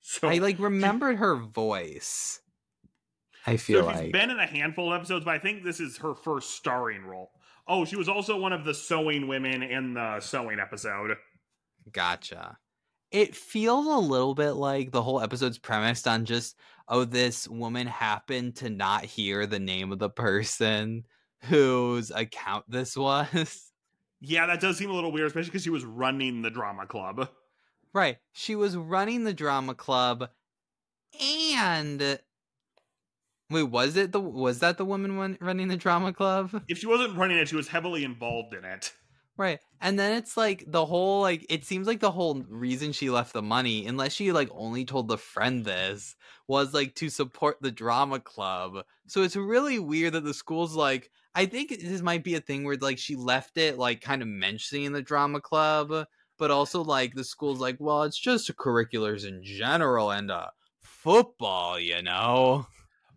So 0.00 0.28
I 0.28 0.38
like 0.38 0.58
remembered 0.58 1.16
she, 1.16 1.20
her 1.20 1.36
voice. 1.36 2.40
I 3.46 3.56
feel 3.56 3.82
so 3.82 3.90
she's 3.90 4.00
like 4.00 4.12
been 4.12 4.30
in 4.30 4.38
a 4.38 4.46
handful 4.46 4.92
of 4.92 4.98
episodes, 4.98 5.24
but 5.24 5.34
I 5.34 5.38
think 5.38 5.64
this 5.64 5.80
is 5.80 5.98
her 5.98 6.14
first 6.14 6.50
starring 6.56 7.04
role. 7.04 7.30
Oh, 7.66 7.84
she 7.84 7.96
was 7.96 8.08
also 8.08 8.38
one 8.38 8.52
of 8.52 8.64
the 8.64 8.74
sewing 8.74 9.28
women 9.28 9.62
in 9.62 9.94
the 9.94 10.20
sewing 10.20 10.58
episode. 10.60 11.16
Gotcha. 11.90 12.58
It 13.10 13.34
feels 13.34 13.86
a 13.86 13.98
little 13.98 14.34
bit 14.34 14.52
like 14.52 14.90
the 14.90 15.02
whole 15.02 15.20
episode's 15.20 15.58
premised 15.58 16.08
on 16.08 16.24
just, 16.24 16.56
oh, 16.88 17.04
this 17.04 17.48
woman 17.48 17.86
happened 17.86 18.56
to 18.56 18.70
not 18.70 19.04
hear 19.04 19.46
the 19.46 19.60
name 19.60 19.92
of 19.92 19.98
the 19.98 20.10
person 20.10 21.04
whose 21.44 22.10
account 22.10 22.64
this 22.68 22.96
was. 22.96 23.72
Yeah, 24.26 24.46
that 24.46 24.60
does 24.60 24.78
seem 24.78 24.90
a 24.90 24.94
little 24.94 25.12
weird, 25.12 25.26
especially 25.26 25.50
because 25.50 25.62
she 25.62 25.70
was 25.70 25.84
running 25.84 26.42
the 26.42 26.50
drama 26.50 26.86
club. 26.86 27.28
Right. 27.92 28.18
She 28.32 28.56
was 28.56 28.76
running 28.76 29.24
the 29.24 29.34
drama 29.34 29.74
club 29.74 30.30
and 31.20 32.18
Wait, 33.50 33.64
was 33.64 33.96
it 33.96 34.12
the 34.12 34.20
was 34.20 34.60
that 34.60 34.78
the 34.78 34.84
woman 34.84 35.36
running 35.40 35.68
the 35.68 35.76
drama 35.76 36.12
club? 36.12 36.62
If 36.66 36.78
she 36.78 36.86
wasn't 36.86 37.16
running 37.16 37.36
it, 37.38 37.48
she 37.48 37.56
was 37.56 37.68
heavily 37.68 38.02
involved 38.02 38.54
in 38.54 38.64
it. 38.64 38.92
Right. 39.36 39.60
And 39.80 39.98
then 39.98 40.16
it's 40.16 40.36
like 40.36 40.64
the 40.66 40.86
whole 40.86 41.20
like 41.20 41.44
it 41.48 41.64
seems 41.64 41.86
like 41.86 42.00
the 42.00 42.10
whole 42.10 42.42
reason 42.48 42.92
she 42.92 43.10
left 43.10 43.32
the 43.32 43.42
money, 43.42 43.86
unless 43.86 44.12
she 44.12 44.32
like 44.32 44.48
only 44.52 44.84
told 44.84 45.08
the 45.08 45.18
friend 45.18 45.64
this, 45.64 46.16
was 46.48 46.72
like 46.72 46.94
to 46.96 47.10
support 47.10 47.58
the 47.60 47.70
drama 47.70 48.20
club. 48.20 48.84
So 49.06 49.22
it's 49.22 49.36
really 49.36 49.78
weird 49.78 50.14
that 50.14 50.24
the 50.24 50.34
school's 50.34 50.74
like 50.74 51.10
I 51.34 51.46
think 51.46 51.70
this 51.70 52.02
might 52.02 52.22
be 52.22 52.34
a 52.34 52.40
thing 52.40 52.64
where 52.64 52.76
like 52.76 52.98
she 52.98 53.16
left 53.16 53.58
it 53.58 53.78
like 53.78 54.00
kind 54.00 54.22
of 54.22 54.28
mentioning 54.28 54.84
in 54.84 54.92
the 54.92 55.02
drama 55.02 55.40
club, 55.40 56.06
but 56.38 56.50
also 56.50 56.82
like 56.82 57.14
the 57.14 57.24
school's 57.24 57.60
like, 57.60 57.76
well, 57.80 58.04
it's 58.04 58.18
just 58.18 58.54
curriculars 58.56 59.24
in 59.24 59.42
general 59.42 60.10
and 60.10 60.30
uh 60.30 60.48
football, 60.80 61.78
you 61.78 62.02
know. 62.02 62.66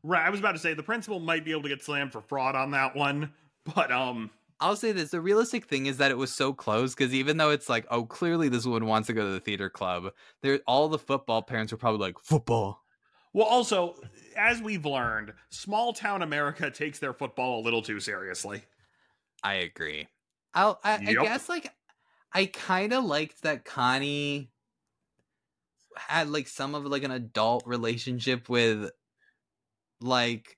Right, 0.03 0.25
I 0.25 0.29
was 0.29 0.39
about 0.39 0.53
to 0.53 0.59
say 0.59 0.73
the 0.73 0.83
principal 0.83 1.19
might 1.19 1.45
be 1.45 1.51
able 1.51 1.63
to 1.63 1.69
get 1.69 1.83
slammed 1.83 2.11
for 2.11 2.21
fraud 2.21 2.55
on 2.55 2.71
that 2.71 2.95
one, 2.95 3.33
but 3.75 3.91
um 3.91 4.31
I'll 4.59 4.75
say 4.75 4.91
this: 4.91 5.11
the 5.11 5.21
realistic 5.21 5.65
thing 5.65 5.85
is 5.85 5.97
that 5.97 6.11
it 6.11 6.17
was 6.17 6.33
so 6.33 6.51
close 6.53 6.95
because 6.95 7.13
even 7.13 7.37
though 7.37 7.51
it's 7.51 7.69
like, 7.69 7.85
oh, 7.91 8.05
clearly 8.05 8.49
this 8.49 8.65
woman 8.65 8.87
wants 8.87 9.07
to 9.07 9.13
go 9.13 9.23
to 9.23 9.31
the 9.31 9.39
theater 9.39 9.69
club, 9.69 10.11
there 10.41 10.59
all 10.65 10.87
the 10.87 10.97
football 10.97 11.43
parents 11.43 11.71
were 11.71 11.77
probably 11.77 11.99
like, 11.99 12.17
football. 12.19 12.83
Well, 13.37 13.45
also, 13.45 13.93
as 14.35 14.63
we've 14.63 14.83
learned, 14.83 15.31
small 15.51 15.93
town 15.93 16.23
America 16.23 16.71
takes 16.71 16.97
their 16.97 17.13
football 17.13 17.59
a 17.59 17.61
little 17.61 17.83
too 17.83 17.99
seriously. 17.99 18.63
I 19.43 19.53
agree. 19.55 20.07
I'll, 20.55 20.79
I, 20.83 20.97
Yep. 20.97 21.07
I 21.07 21.23
guess 21.23 21.47
like 21.47 21.71
I 22.33 22.47
kind 22.47 22.93
of 22.93 23.05
liked 23.05 23.43
that 23.43 23.63
Connie 23.63 24.49
had 25.95 26.31
like 26.31 26.47
some 26.47 26.73
of 26.73 26.87
like 26.87 27.03
an 27.03 27.11
adult 27.11 27.67
relationship 27.67 28.49
with 28.49 28.89
like 30.01 30.57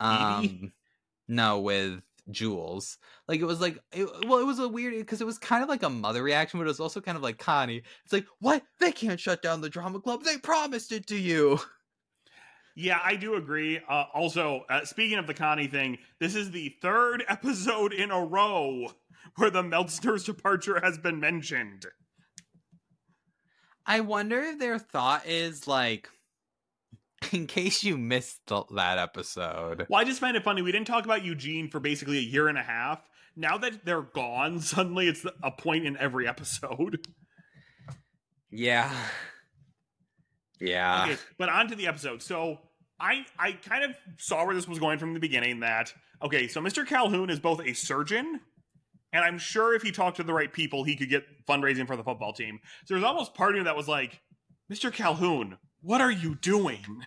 Edie? 0.00 0.48
um 0.48 0.72
no 1.28 1.60
with 1.60 2.02
Jules. 2.32 2.98
Like 3.28 3.38
it 3.38 3.44
was 3.44 3.60
like 3.60 3.78
it, 3.92 4.08
well 4.26 4.40
it 4.40 4.46
was 4.46 4.58
a 4.58 4.66
weird 4.66 4.94
because 4.94 5.20
it 5.20 5.26
was 5.26 5.38
kind 5.38 5.62
of 5.62 5.68
like 5.68 5.84
a 5.84 5.90
mother 5.90 6.24
reaction 6.24 6.58
but 6.58 6.64
it 6.64 6.66
was 6.66 6.80
also 6.80 7.00
kind 7.00 7.16
of 7.16 7.22
like 7.22 7.38
Connie. 7.38 7.84
It's 8.02 8.12
like 8.12 8.26
what? 8.40 8.64
They 8.80 8.90
can't 8.90 9.20
shut 9.20 9.42
down 9.42 9.60
the 9.60 9.70
drama 9.70 10.00
club. 10.00 10.24
They 10.24 10.38
promised 10.38 10.90
it 10.90 11.06
to 11.06 11.16
you. 11.16 11.60
Yeah, 12.76 13.00
I 13.02 13.16
do 13.16 13.36
agree. 13.36 13.80
Uh, 13.88 14.04
also, 14.12 14.64
uh, 14.68 14.84
speaking 14.84 15.18
of 15.18 15.26
the 15.26 15.32
Connie 15.34 15.66
thing, 15.66 15.96
this 16.20 16.34
is 16.34 16.50
the 16.50 16.76
third 16.82 17.24
episode 17.28 17.94
in 17.94 18.10
a 18.10 18.22
row 18.22 18.92
where 19.36 19.50
the 19.50 19.62
Meltsner's 19.62 20.24
departure 20.24 20.78
has 20.82 20.98
been 20.98 21.18
mentioned. 21.18 21.86
I 23.86 24.00
wonder 24.00 24.40
if 24.40 24.58
their 24.58 24.78
thought 24.78 25.26
is 25.26 25.66
like 25.66 26.10
in 27.32 27.46
case 27.46 27.82
you 27.82 27.96
missed 27.96 28.40
the, 28.46 28.64
that 28.74 28.98
episode. 28.98 29.86
Well, 29.88 30.00
I 30.00 30.04
just 30.04 30.20
find 30.20 30.36
it 30.36 30.44
funny. 30.44 30.60
We 30.60 30.72
didn't 30.72 30.86
talk 30.86 31.06
about 31.06 31.24
Eugene 31.24 31.70
for 31.70 31.80
basically 31.80 32.18
a 32.18 32.22
year 32.22 32.48
and 32.48 32.58
a 32.58 32.62
half. 32.62 33.00
Now 33.36 33.56
that 33.58 33.86
they're 33.86 34.02
gone, 34.02 34.60
suddenly 34.60 35.08
it's 35.08 35.24
a 35.42 35.50
point 35.50 35.86
in 35.86 35.96
every 35.96 36.28
episode. 36.28 37.06
Yeah. 38.50 38.92
Yeah. 40.60 41.04
Okay, 41.04 41.16
but 41.38 41.48
on 41.48 41.68
to 41.68 41.74
the 41.74 41.86
episode. 41.86 42.22
So 42.22 42.58
I 43.00 43.26
I 43.38 43.52
kind 43.52 43.84
of 43.84 43.96
saw 44.18 44.44
where 44.44 44.54
this 44.54 44.68
was 44.68 44.78
going 44.78 44.98
from 44.98 45.14
the 45.14 45.20
beginning. 45.20 45.60
That 45.60 45.92
okay, 46.22 46.48
so 46.48 46.60
Mr. 46.60 46.86
Calhoun 46.86 47.30
is 47.30 47.40
both 47.40 47.60
a 47.60 47.72
surgeon, 47.72 48.40
and 49.12 49.24
I'm 49.24 49.38
sure 49.38 49.74
if 49.74 49.82
he 49.82 49.92
talked 49.92 50.16
to 50.18 50.22
the 50.22 50.34
right 50.34 50.52
people, 50.52 50.84
he 50.84 50.96
could 50.96 51.10
get 51.10 51.24
fundraising 51.46 51.86
for 51.86 51.96
the 51.96 52.04
football 52.04 52.32
team. 52.32 52.58
So 52.84 52.94
there's 52.94 53.04
almost 53.04 53.34
part 53.34 53.52
of 53.52 53.58
me 53.58 53.64
that 53.64 53.76
was 53.76 53.88
like, 53.88 54.20
Mr. 54.72 54.92
Calhoun, 54.92 55.58
what 55.80 56.00
are 56.00 56.10
you 56.10 56.34
doing? 56.36 57.04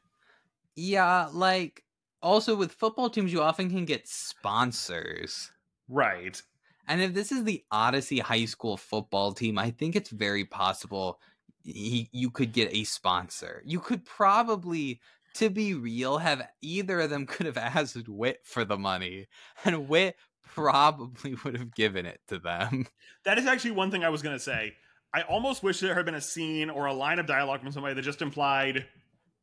Yeah, 0.76 1.30
like 1.32 1.84
also 2.22 2.56
with 2.56 2.74
football 2.74 3.10
teams 3.10 3.34
you 3.34 3.42
often 3.42 3.70
can 3.70 3.86
get 3.86 4.08
sponsors. 4.08 5.52
Right. 5.88 6.42
And 6.88 7.02
if 7.02 7.14
this 7.14 7.32
is 7.32 7.44
the 7.44 7.64
Odyssey 7.72 8.20
High 8.20 8.46
School 8.46 8.78
football 8.78 9.34
team, 9.34 9.60
I 9.60 9.72
think 9.72 9.96
it's 9.96 10.10
very 10.10 10.46
possible 10.46 11.20
he, 11.64 12.10
you 12.12 12.32
could 12.32 12.52
get 12.52 12.74
a 12.74 12.84
sponsor. 12.84 13.62
You 13.66 13.80
could 13.80 14.06
probably, 14.06 15.00
to 15.36 15.50
be 15.50 15.74
real, 15.74 16.18
have 16.18 16.48
either 16.62 17.00
of 17.02 17.10
them 17.10 17.26
could 17.26 17.46
have 17.46 17.58
asked 17.58 18.08
Whit 18.08 18.40
for 18.44 18.66
the 18.66 18.78
money, 18.78 19.28
and 19.66 19.88
Whit 19.88 20.16
probably 20.44 21.36
would 21.44 21.58
have 21.58 21.74
given 21.74 22.06
it 22.06 22.20
to 22.28 22.40
them. 22.40 22.88
That 23.26 23.38
is 23.38 23.46
actually 23.46 23.72
one 23.72 23.92
thing 23.92 24.06
I 24.06 24.10
was 24.10 24.22
going 24.22 24.36
to 24.36 24.44
say. 24.44 24.74
I 25.14 25.24
almost 25.24 25.62
wish 25.62 25.82
there 25.82 25.94
had 25.94 26.06
been 26.06 26.16
a 26.16 26.22
scene 26.22 26.70
or 26.70 26.86
a 26.86 26.94
line 26.94 27.20
of 27.20 27.28
dialogue 27.28 27.62
from 27.62 27.72
somebody 27.72 27.94
that 27.94 28.02
just 28.02 28.22
implied 28.22 28.86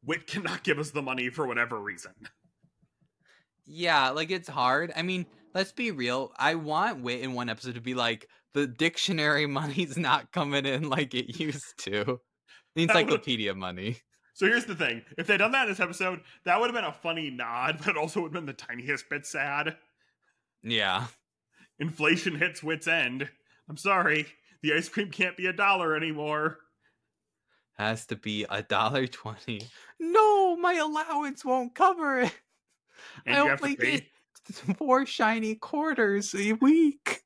Whit 0.03 0.27
cannot 0.27 0.65
give 0.65 0.79
us 0.79 0.91
the 0.91 1.03
money 1.03 1.29
for 1.29 1.47
whatever 1.47 1.79
reason. 1.79 2.13
Yeah, 3.67 4.11
like 4.11 4.31
it's 4.31 4.49
hard. 4.49 4.93
I 4.97 5.03
mean, 5.03 5.27
let's 5.55 5.73
be 5.73 5.91
real. 5.91 6.33
I 6.39 6.55
want 6.55 7.03
Whit 7.03 7.21
in 7.21 7.35
one 7.35 7.51
episode 7.51 7.75
to 7.75 7.81
be 7.81 7.95
like, 7.95 8.29
the 8.55 8.67
dictionary 8.67 9.47
money's 9.47 9.97
not 9.97 10.33
coming 10.33 10.65
in 10.65 10.89
like 10.89 11.15
it 11.15 11.39
used 11.39 11.75
to. 11.85 12.21
The 12.75 12.85
encyclopedia 12.85 13.55
money. 13.55 13.99
So 14.37 14.45
here's 14.45 14.67
the 14.67 14.75
thing: 14.75 15.01
if 15.17 15.27
they'd 15.27 15.39
done 15.39 15.53
that 15.53 15.63
in 15.63 15.71
this 15.71 15.81
episode, 15.81 16.21
that 16.45 16.61
would 16.61 16.67
have 16.67 16.75
been 16.75 16.85
a 16.85 16.93
funny 16.93 17.31
nod, 17.31 17.79
but 17.85 17.89
it 17.89 17.97
also 17.97 18.21
would 18.21 18.35
have 18.35 18.35
been 18.35 18.45
the 18.45 18.53
tiniest 18.53 19.09
bit 19.09 19.25
sad. 19.25 19.79
Yeah. 20.63 21.07
Inflation 21.79 22.37
hits 22.37 22.63
whit's 22.63 22.87
end. 22.87 23.31
I'm 23.67 23.79
sorry, 23.79 24.27
the 24.63 24.75
ice 24.75 24.91
cream 24.91 25.11
can't 25.11 25.39
be 25.39 25.47
a 25.47 25.55
dollar 25.55 25.97
anymore. 25.97 26.59
Has 27.79 28.05
to 28.07 28.17
be 28.17 28.45
a 28.51 28.63
dollar 28.63 29.07
twenty. 29.07 29.63
No, 29.99 30.55
my 30.57 30.75
allowance 30.75 31.43
won't 31.43 31.75
cover 31.75 32.21
it. 32.21 32.39
And 33.25 33.37
I 33.37 33.43
you 33.43 33.49
have 33.49 33.59
to 33.61 33.65
only 33.65 33.77
get 33.77 34.05
four 34.77 35.07
shiny 35.07 35.55
quarters 35.55 36.35
a 36.35 36.53
week. 36.53 37.23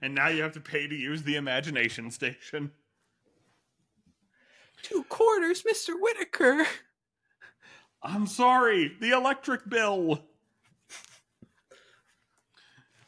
And 0.00 0.14
now 0.14 0.28
you 0.28 0.42
have 0.42 0.52
to 0.52 0.60
pay 0.60 0.86
to 0.86 0.94
use 0.94 1.24
the 1.24 1.36
imagination 1.36 2.10
station. 2.10 2.70
Two 5.26 5.40
quarters, 5.40 5.62
Mr. 5.62 5.94
Whittaker. 5.98 6.66
I'm 8.02 8.26
sorry, 8.26 8.92
the 9.00 9.10
electric 9.10 9.68
bill. 9.68 10.22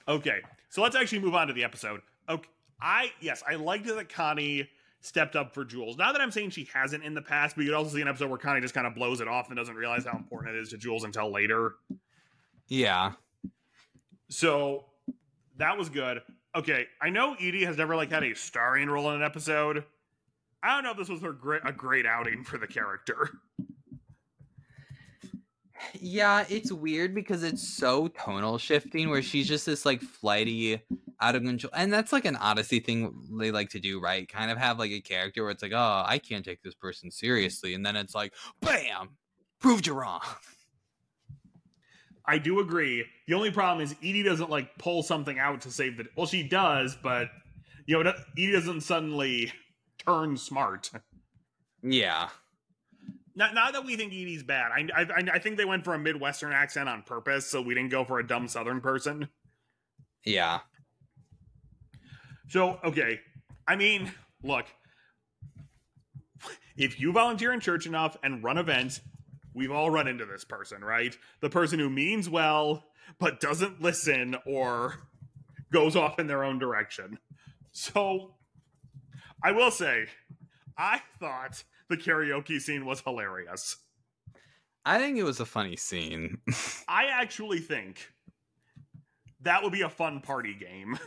okay, 0.09 0.40
so 0.68 0.83
let's 0.83 0.96
actually 0.96 1.20
move 1.20 1.35
on 1.35 1.46
to 1.46 1.52
the 1.52 1.64
episode. 1.64 2.00
Okay, 2.28 2.48
I 2.81 3.12
yes, 3.20 3.42
I 3.48 3.54
liked 3.54 3.87
that 3.87 4.09
Connie 4.09 4.68
stepped 5.00 5.37
up 5.37 5.54
for 5.54 5.64
Jules. 5.64 5.96
Now 5.96 6.12
that 6.12 6.20
I'm 6.20 6.31
saying 6.31 6.50
she 6.50 6.68
hasn't 6.72 7.04
in 7.04 7.14
the 7.14 7.22
past, 7.22 7.54
but 7.54 7.62
you 7.62 7.70
could 7.70 7.76
also 7.76 7.94
see 7.94 8.02
an 8.02 8.09
episode 8.09 8.31
where 8.31 8.38
Connie 8.38 8.61
just 8.61 8.74
kind 8.74 8.87
of 8.87 8.94
blows 8.94 9.20
it 9.20 9.28
off 9.28 9.48
and 9.48 9.57
doesn't 9.57 9.76
realize 9.76 10.04
how 10.04 10.16
important 10.16 10.57
it 10.57 10.61
is 10.61 10.70
to 10.70 10.78
Jules 10.78 11.04
until 11.04 11.31
later. 11.31 11.74
Yeah. 12.66 13.12
So 14.28 14.87
that 15.59 15.78
was 15.78 15.88
good. 15.88 16.22
Okay, 16.57 16.87
I 17.00 17.11
know 17.11 17.35
Edie 17.35 17.64
has 17.64 17.76
never 17.76 17.94
like 17.94 18.11
had 18.11 18.24
a 18.24 18.35
starring 18.35 18.88
role 18.88 19.11
in 19.11 19.16
an 19.16 19.22
episode. 19.22 19.85
I 20.68 20.74
don't 20.74 20.85
know 20.85 20.90
if 20.90 20.98
this 20.98 21.09
was 21.09 21.22
her 21.22 21.33
great 21.33 21.62
a 21.64 21.72
great 21.72 22.04
outing 22.04 22.44
for 22.44 22.59
the 22.59 22.66
character. 22.66 23.31
Yeah, 25.94 26.44
it's 26.48 26.72
weird 26.72 27.14
because 27.14 27.42
it's 27.42 27.66
so 27.66 28.09
tonal 28.09 28.59
shifting 28.59 29.09
where 29.09 29.22
she's 29.22 29.46
just 29.46 29.64
this 29.64 29.87
like 29.87 30.02
flighty, 30.02 30.83
out 31.20 31.35
of 31.35 31.42
control. 31.42 31.72
And 31.74 31.92
that's 31.92 32.12
like 32.12 32.24
an 32.24 32.37
Odyssey 32.37 32.81
thing 32.81 33.12
they 33.38 33.50
like 33.50 33.70
to 33.70 33.81
do, 33.81 34.00
right? 34.00 34.28
Kind 34.28 34.50
of 34.50 34.59
have 34.59 34.78
like 34.78 34.90
a 34.90 35.00
character 35.00 35.42
where 35.42 35.50
it's 35.50 35.62
like, 35.62 35.72
oh, 35.74 36.02
I 36.07 36.18
can't 36.18 36.44
take 36.44 36.62
this 36.62 36.74
person 36.74 37.11
seriously. 37.11 37.74
And 37.74 37.85
then 37.85 37.96
it's 37.96 38.14
like, 38.14 38.35
bam, 38.61 39.11
proved 39.61 39.87
you 39.87 39.94
wrong. 39.94 40.20
I 42.26 42.38
do 42.38 42.61
agree. 42.61 43.07
The 43.26 43.35
only 43.35 43.50
problem 43.50 43.83
is 43.83 43.94
Edie 44.00 44.22
doesn't 44.22 44.50
like 44.50 44.76
pull 44.78 45.02
something 45.02 45.38
out 45.38 45.62
to 45.62 45.70
save 45.70 45.96
the. 45.96 46.07
Well, 46.14 46.26
she 46.26 46.42
does, 46.42 46.96
but 47.02 47.28
you 47.87 48.02
know, 48.02 48.12
Edie 48.37 48.52
doesn't 48.52 48.83
suddenly 48.83 49.50
turn 50.09 50.37
smart. 50.37 50.90
Yeah. 51.83 52.29
Not, 53.35 53.55
not 53.55 53.73
that 53.75 53.85
we 53.85 53.97
think 53.97 54.12
Edie's 54.12 54.42
bad. 54.42 54.73
I, 54.73 55.03
I, 55.03 55.25
I 55.35 55.38
think 55.38 55.57
they 55.59 55.64
went 55.64 55.85
for 55.85 55.94
a 55.94 55.99
Midwestern 55.99 56.53
accent 56.53 56.88
on 56.88 57.03
purpose, 57.03 57.47
so 57.47 57.61
we 57.61 57.75
didn't 57.75 57.90
go 57.90 58.05
for 58.05 58.18
a 58.18 58.27
dumb 58.27 58.49
Southern 58.49 58.81
person. 58.81 59.29
Yeah. 60.25 60.61
So, 62.49 62.81
okay. 62.83 63.21
I 63.66 63.77
mean, 63.77 64.11
look, 64.42 64.66
if 66.77 66.99
you 66.99 67.12
volunteer 67.12 67.53
in 67.53 67.61
church 67.61 67.87
enough 67.87 68.16
and 68.23 68.42
run 68.42 68.59
events, 68.59 69.01
we've 69.55 69.71
all 69.71 69.90
run 69.90 70.09
into 70.09 70.25
this 70.25 70.44
person, 70.44 70.83
right? 70.83 71.16
The 71.40 71.51
person 71.51 71.79
who 71.79 71.90
means 71.90 72.29
well, 72.29 72.85
but 73.21 73.40
doesn't 73.40 73.83
listen 73.83 74.37
or 74.47 74.94
goes 75.73 75.94
off 75.97 76.18
in 76.18 76.27
their 76.27 76.42
own 76.42 76.59
direction. 76.59 77.18
So, 77.73 78.35
I 79.42 79.53
will 79.53 79.70
say, 79.70 80.07
I 80.77 81.01
thought 81.20 81.62
the 81.88 81.96
karaoke 81.96 82.61
scene 82.61 82.85
was 82.85 83.01
hilarious. 83.01 83.77
I 84.85 84.98
think 84.98 85.18
it 85.18 85.24
was 85.24 85.40
a 85.40 85.46
funny 85.46 85.77
scene. 85.77 86.38
I 86.88 87.07
actually 87.07 87.59
think 87.61 88.12
that 89.42 89.62
would 89.62 89.72
be 89.72 89.83
a 89.83 89.88
fun 89.88 90.20
party 90.20 90.55
game. 90.55 90.98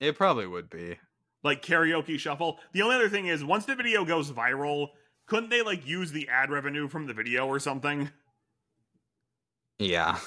it 0.00 0.16
probably 0.16 0.46
would 0.46 0.70
be. 0.70 0.96
like 1.42 1.62
karaoke 1.62 2.18
shuffle. 2.18 2.58
The 2.72 2.82
only 2.82 2.96
other 2.96 3.08
thing 3.08 3.26
is, 3.26 3.44
once 3.44 3.64
the 3.66 3.74
video 3.74 4.04
goes 4.04 4.30
viral, 4.30 4.88
couldn't 5.26 5.50
they 5.50 5.62
like 5.62 5.86
use 5.86 6.12
the 6.12 6.28
ad 6.28 6.50
revenue 6.50 6.88
from 6.88 7.06
the 7.06 7.14
video 7.14 7.46
or 7.46 7.58
something? 7.58 8.10
Yeah. 9.78 10.18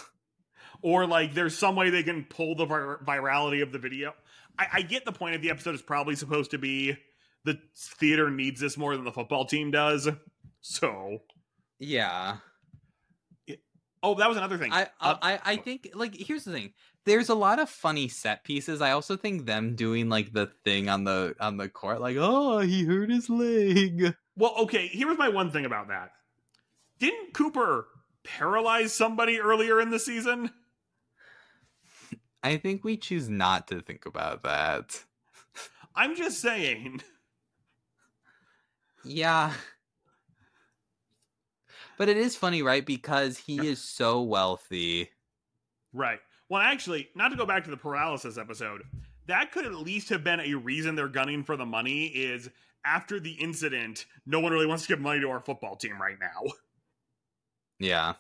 Or 0.81 1.05
like, 1.05 1.33
there's 1.33 1.57
some 1.57 1.75
way 1.75 1.89
they 1.89 2.03
can 2.03 2.23
pull 2.25 2.55
the 2.55 2.65
vir- 2.65 2.99
virality 3.05 3.61
of 3.61 3.71
the 3.71 3.79
video. 3.79 4.13
I, 4.57 4.67
I 4.73 4.81
get 4.81 5.05
the 5.05 5.11
point 5.11 5.35
of 5.35 5.41
the 5.41 5.49
episode 5.49 5.75
is 5.75 5.81
probably 5.81 6.15
supposed 6.15 6.51
to 6.51 6.57
be 6.57 6.97
the 7.45 7.59
theater 7.75 8.29
needs 8.29 8.61
this 8.61 8.77
more 8.77 8.95
than 8.95 9.05
the 9.05 9.11
football 9.11 9.45
team 9.45 9.71
does. 9.71 10.09
So 10.61 11.19
Yeah. 11.79 12.37
Oh, 14.01 14.15
that 14.15 14.27
was 14.27 14.37
another 14.37 14.57
thing. 14.57 14.71
I, 14.73 14.87
Uh, 14.99 15.15
I 15.21 15.39
I 15.43 15.55
think 15.57 15.89
like 15.93 16.15
here's 16.15 16.43
the 16.43 16.51
thing. 16.51 16.73
There's 17.05 17.29
a 17.29 17.35
lot 17.35 17.59
of 17.59 17.69
funny 17.69 18.07
set 18.07 18.43
pieces. 18.43 18.81
I 18.81 18.91
also 18.91 19.17
think 19.17 19.45
them 19.45 19.75
doing 19.75 20.09
like 20.09 20.33
the 20.33 20.51
thing 20.63 20.89
on 20.89 21.03
the 21.03 21.35
on 21.39 21.57
the 21.57 21.69
court, 21.69 22.01
like 22.01 22.17
oh 22.19 22.59
he 22.59 22.85
hurt 22.85 23.09
his 23.09 23.29
leg. 23.29 24.15
well, 24.35 24.55
okay, 24.59 24.87
here 24.87 25.07
was 25.07 25.17
my 25.17 25.29
one 25.29 25.51
thing 25.51 25.65
about 25.65 25.87
that. 25.89 26.11
Didn't 26.99 27.33
Cooper 27.33 27.87
paralyze 28.23 28.93
somebody 28.93 29.39
earlier 29.39 29.81
in 29.81 29.89
the 29.89 29.99
season? 29.99 30.51
I 32.43 32.57
think 32.57 32.83
we 32.83 32.97
choose 32.97 33.29
not 33.29 33.67
to 33.69 33.81
think 33.81 34.05
about 34.05 34.43
that. 34.43 35.03
I'm 35.95 36.15
just 36.15 36.41
saying. 36.41 37.01
Yeah. 39.05 39.53
But 41.97 42.09
it 42.09 42.17
is 42.17 42.35
funny, 42.35 42.61
right? 42.61 42.85
Because 42.85 43.37
he 43.37 43.67
is 43.67 43.81
so 43.81 44.21
wealthy. 44.21 45.09
Right. 45.93 46.19
Well, 46.49 46.61
actually, 46.61 47.09
not 47.15 47.29
to 47.29 47.37
go 47.37 47.45
back 47.45 47.63
to 47.63 47.69
the 47.69 47.77
paralysis 47.77 48.37
episode, 48.37 48.83
that 49.27 49.51
could 49.51 49.65
at 49.65 49.73
least 49.73 50.09
have 50.09 50.23
been 50.23 50.39
a 50.39 50.55
reason 50.55 50.95
they're 50.95 51.07
gunning 51.07 51.43
for 51.43 51.55
the 51.55 51.65
money 51.65 52.07
is 52.07 52.49
after 52.85 53.19
the 53.19 53.31
incident, 53.33 54.05
no 54.25 54.39
one 54.39 54.51
really 54.51 54.65
wants 54.65 54.83
to 54.83 54.89
give 54.89 54.99
money 54.99 55.21
to 55.21 55.29
our 55.29 55.39
football 55.39 55.75
team 55.75 56.01
right 56.01 56.17
now. 56.19 56.51
Yeah. 57.79 58.13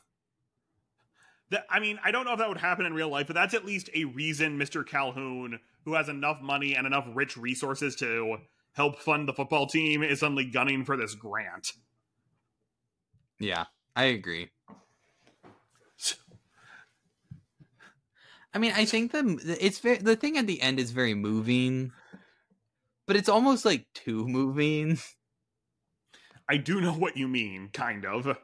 That, 1.53 1.65
I 1.69 1.79
mean, 1.79 1.99
I 2.03 2.11
don't 2.11 2.25
know 2.25 2.33
if 2.33 2.39
that 2.39 2.49
would 2.49 2.57
happen 2.57 2.85
in 2.85 2.93
real 2.93 3.09
life, 3.09 3.27
but 3.27 3.35
that's 3.35 3.53
at 3.53 3.63
least 3.63 3.89
a 3.93 4.05
reason 4.05 4.59
Mr. 4.59 4.85
Calhoun, 4.85 5.59
who 5.85 5.93
has 5.93 6.09
enough 6.09 6.41
money 6.41 6.75
and 6.75 6.85
enough 6.85 7.07
rich 7.13 7.37
resources 7.37 7.95
to 7.97 8.37
help 8.73 8.99
fund 8.99 9.27
the 9.27 9.33
football 9.33 9.67
team, 9.67 10.03
is 10.03 10.19
suddenly 10.19 10.45
gunning 10.45 10.83
for 10.83 10.97
this 10.97 11.15
grant. 11.15 11.73
Yeah. 13.39 13.65
I 13.95 14.05
agree. 14.05 14.49
I 18.55 18.59
mean, 18.59 18.73
I 18.75 18.85
think 18.85 19.11
the 19.11 19.57
it's 19.59 19.79
very, 19.79 19.97
the 19.97 20.15
thing 20.15 20.37
at 20.37 20.47
the 20.47 20.61
end 20.61 20.79
is 20.79 20.91
very 20.91 21.13
moving, 21.13 21.91
but 23.07 23.15
it's 23.15 23.29
almost 23.29 23.65
like 23.65 23.85
too 23.93 24.27
moving. 24.27 24.97
I 26.49 26.57
do 26.57 26.81
know 26.81 26.93
what 26.93 27.17
you 27.17 27.27
mean, 27.27 27.69
kind 27.73 28.05
of. 28.05 28.37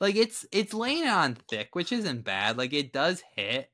Like 0.00 0.16
it's 0.16 0.46
it's 0.52 0.74
laying 0.74 1.06
on 1.06 1.34
thick, 1.34 1.74
which 1.74 1.92
isn't 1.92 2.22
bad. 2.22 2.58
Like 2.58 2.72
it 2.72 2.92
does 2.92 3.22
hit, 3.34 3.70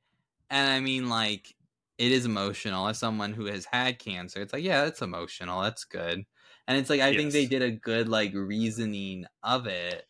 and 0.50 0.70
I 0.70 0.80
mean, 0.80 1.08
like 1.08 1.54
it 1.98 2.12
is 2.12 2.26
emotional. 2.26 2.88
As 2.88 2.98
someone 2.98 3.32
who 3.32 3.46
has 3.46 3.64
had 3.66 3.98
cancer, 3.98 4.40
it's 4.42 4.52
like 4.52 4.64
yeah, 4.64 4.85
it's 4.87 5.02
emotional. 5.02 5.62
That's 5.62 5.85
good, 5.85 6.24
and 6.68 6.78
it's 6.78 6.90
like 6.90 7.00
I 7.00 7.14
think 7.14 7.32
they 7.32 7.46
did 7.46 7.62
a 7.62 7.72
good 7.72 8.08
like 8.08 8.35
reasoning 8.35 9.26
of 9.42 9.66
it. 9.66 10.06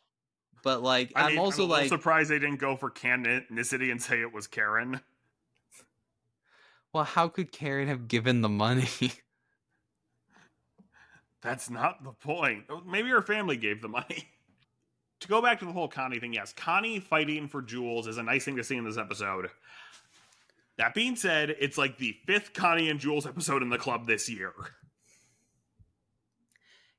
But 0.62 0.82
like 0.82 1.12
I 1.16 1.22
I'm 1.22 1.32
mean, 1.36 1.38
also 1.38 1.64
I'm 1.64 1.70
like 1.70 1.88
surprised 1.88 2.30
they 2.30 2.38
didn't 2.38 2.58
go 2.60 2.76
for 2.76 2.90
canonicity 2.90 3.90
and 3.90 4.02
say 4.02 4.20
it 4.20 4.32
was 4.32 4.46
Karen. 4.46 5.00
Well, 6.92 7.04
how 7.04 7.28
could 7.28 7.52
Karen 7.52 7.88
have 7.88 8.08
given 8.08 8.40
the 8.40 8.48
money? 8.48 8.88
That's 11.42 11.68
not 11.70 12.04
the 12.04 12.12
point. 12.12 12.66
Oh, 12.68 12.80
Maybe 12.80 13.10
her 13.10 13.22
family 13.22 13.56
gave 13.56 13.82
the 13.82 13.88
money. 13.88 14.28
To 15.22 15.28
go 15.28 15.42
back 15.42 15.58
to 15.60 15.64
the 15.64 15.72
whole 15.72 15.88
Connie 15.88 16.18
thing, 16.20 16.32
yes, 16.32 16.52
Connie 16.52 17.00
fighting 17.00 17.48
for 17.48 17.62
Jules 17.62 18.06
is 18.06 18.18
a 18.18 18.22
nice 18.22 18.44
thing 18.44 18.56
to 18.56 18.64
see 18.64 18.76
in 18.76 18.84
this 18.84 18.98
episode. 18.98 19.48
That 20.78 20.94
being 20.94 21.16
said, 21.16 21.54
it's 21.60 21.76
like 21.78 21.98
the 21.98 22.16
fifth 22.26 22.52
Connie 22.54 22.88
and 22.88 22.98
Jules 22.98 23.26
episode 23.26 23.62
in 23.62 23.68
the 23.70 23.78
club 23.78 24.06
this 24.06 24.28
year. 24.28 24.52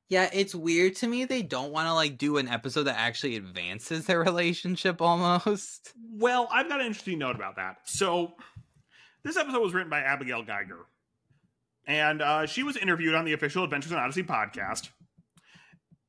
yeah, 0.10 0.30
it's 0.32 0.54
weird 0.54 0.96
to 0.98 1.08
me 1.08 1.26
they 1.26 1.42
don't 1.42 1.72
want 1.72 1.88
to 1.88 1.94
like 1.94 2.18
do 2.18 2.38
an 2.38 2.48
episode 2.48 2.84
that 2.84 3.00
actually 3.00 3.36
advances 3.36 4.06
their 4.06 4.20
relationship 4.20 5.02
almost. 5.02 5.92
Well, 6.16 6.48
I've 6.52 6.70
got 6.70 6.82
an 6.82 6.88
interesting 6.88 7.20
note 7.20 7.36
about 7.36 7.56
that. 7.56 7.78
So, 7.86 8.34
this 9.24 9.38
episode 9.38 9.62
was 9.62 9.74
written 9.74 9.90
by 9.90 10.02
Abigail 10.02 10.44
Geiger, 10.44 10.86
and 11.88 12.22
uh, 12.22 12.46
she 12.46 12.62
was 12.64 12.78
interviewed 12.78 13.16
on 13.16 13.26
the 13.26 13.34
official 13.34 13.64
Adventures 13.64 13.92
in 13.92 13.98
Odyssey 13.98 14.24
podcast. 14.24 14.90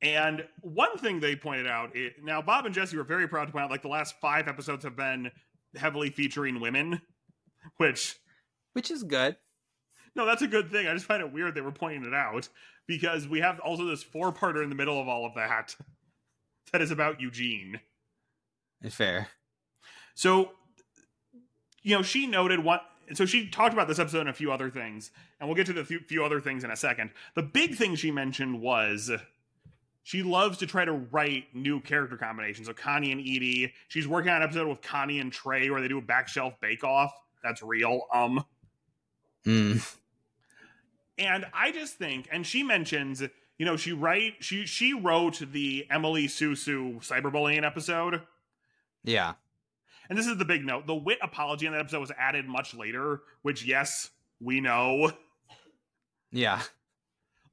And 0.05 0.45
one 0.61 0.99
thing 0.99 1.19
they 1.19 1.35
pointed 1.35 1.65
out, 1.65 1.95
it, 1.95 2.23
now 2.23 2.39
Bob 2.39 2.67
and 2.67 2.75
Jesse 2.75 2.95
were 2.95 3.03
very 3.03 3.27
proud 3.27 3.45
to 3.45 3.51
point 3.51 3.63
out, 3.65 3.71
like 3.71 3.81
the 3.81 3.87
last 3.87 4.15
five 4.21 4.47
episodes 4.47 4.83
have 4.83 4.95
been 4.95 5.31
heavily 5.75 6.11
featuring 6.11 6.59
women, 6.59 7.01
which 7.77 8.17
Which 8.73 8.91
is 8.91 9.01
good. 9.03 9.35
no, 10.15 10.27
that's 10.27 10.43
a 10.43 10.47
good 10.47 10.69
thing. 10.71 10.87
I 10.87 10.93
just 10.93 11.07
find 11.07 11.23
it 11.23 11.33
weird 11.33 11.55
they 11.55 11.61
were 11.61 11.71
pointing 11.71 12.05
it 12.05 12.13
out 12.13 12.49
because 12.85 13.27
we 13.27 13.39
have 13.39 13.59
also 13.61 13.85
this 13.85 14.03
four-parter 14.03 14.61
in 14.63 14.69
the 14.69 14.75
middle 14.75 15.01
of 15.01 15.07
all 15.07 15.25
of 15.25 15.33
that 15.33 15.75
that 16.71 16.81
is 16.81 16.91
about 16.91 17.19
Eugene. 17.19 17.79
Fair. 18.91 19.29
So, 20.13 20.51
you 21.81 21.95
know, 21.95 22.03
she 22.03 22.27
noted 22.27 22.63
what. 22.63 22.83
So 23.13 23.25
she 23.25 23.49
talked 23.49 23.73
about 23.73 23.87
this 23.87 23.99
episode 23.99 24.21
and 24.21 24.29
a 24.29 24.33
few 24.33 24.51
other 24.51 24.69
things, 24.69 25.09
and 25.39 25.49
we'll 25.49 25.55
get 25.55 25.65
to 25.67 25.73
the 25.73 25.83
few 25.83 26.23
other 26.23 26.39
things 26.39 26.63
in 26.63 26.69
a 26.71 26.75
second. 26.75 27.09
The 27.35 27.43
big 27.43 27.75
thing 27.75 27.95
she 27.95 28.11
mentioned 28.11 28.61
was 28.61 29.11
she 30.07 30.21
loves 30.21 30.59
to 30.59 30.67
try 30.67 30.85
to 30.85 30.91
write 30.93 31.45
new 31.55 31.79
character 31.81 32.15
combinations. 32.15 32.67
So 32.67 32.73
Connie 32.73 33.11
and 33.11 33.19
Edie. 33.19 33.73
She's 33.87 34.07
working 34.07 34.29
on 34.29 34.37
an 34.37 34.43
episode 34.43 34.67
with 34.67 34.81
Connie 34.83 35.19
and 35.19 35.33
Trey 35.33 35.71
where 35.71 35.81
they 35.81 35.87
do 35.87 35.97
a 35.97 36.01
back 36.01 36.27
shelf 36.27 36.53
bake 36.61 36.83
off. 36.83 37.11
That's 37.43 37.61
real. 37.63 38.01
Um, 38.13 38.45
Mm. 39.45 39.95
and 41.17 41.45
I 41.53 41.71
just 41.71 41.95
think, 41.95 42.27
and 42.31 42.45
she 42.45 42.61
mentions, 42.63 43.21
you 43.57 43.65
know, 43.65 43.77
she 43.77 43.93
write 43.93 44.35
she 44.43 44.65
she 44.65 44.93
wrote 44.93 45.39
the 45.51 45.85
Emily 45.89 46.27
Susu 46.27 46.97
cyberbullying 47.07 47.63
episode. 47.65 48.21
Yeah. 49.03 49.33
And 50.09 50.17
this 50.17 50.27
is 50.27 50.37
the 50.37 50.45
big 50.45 50.63
note. 50.65 50.85
The 50.87 50.95
whit 50.95 51.17
apology 51.21 51.65
in 51.65 51.71
that 51.73 51.79
episode 51.79 51.99
was 51.99 52.11
added 52.17 52.47
much 52.47 52.75
later, 52.75 53.21
which 53.41 53.65
yes, 53.65 54.11
we 54.39 54.61
know. 54.61 55.11
Yeah. 56.31 56.61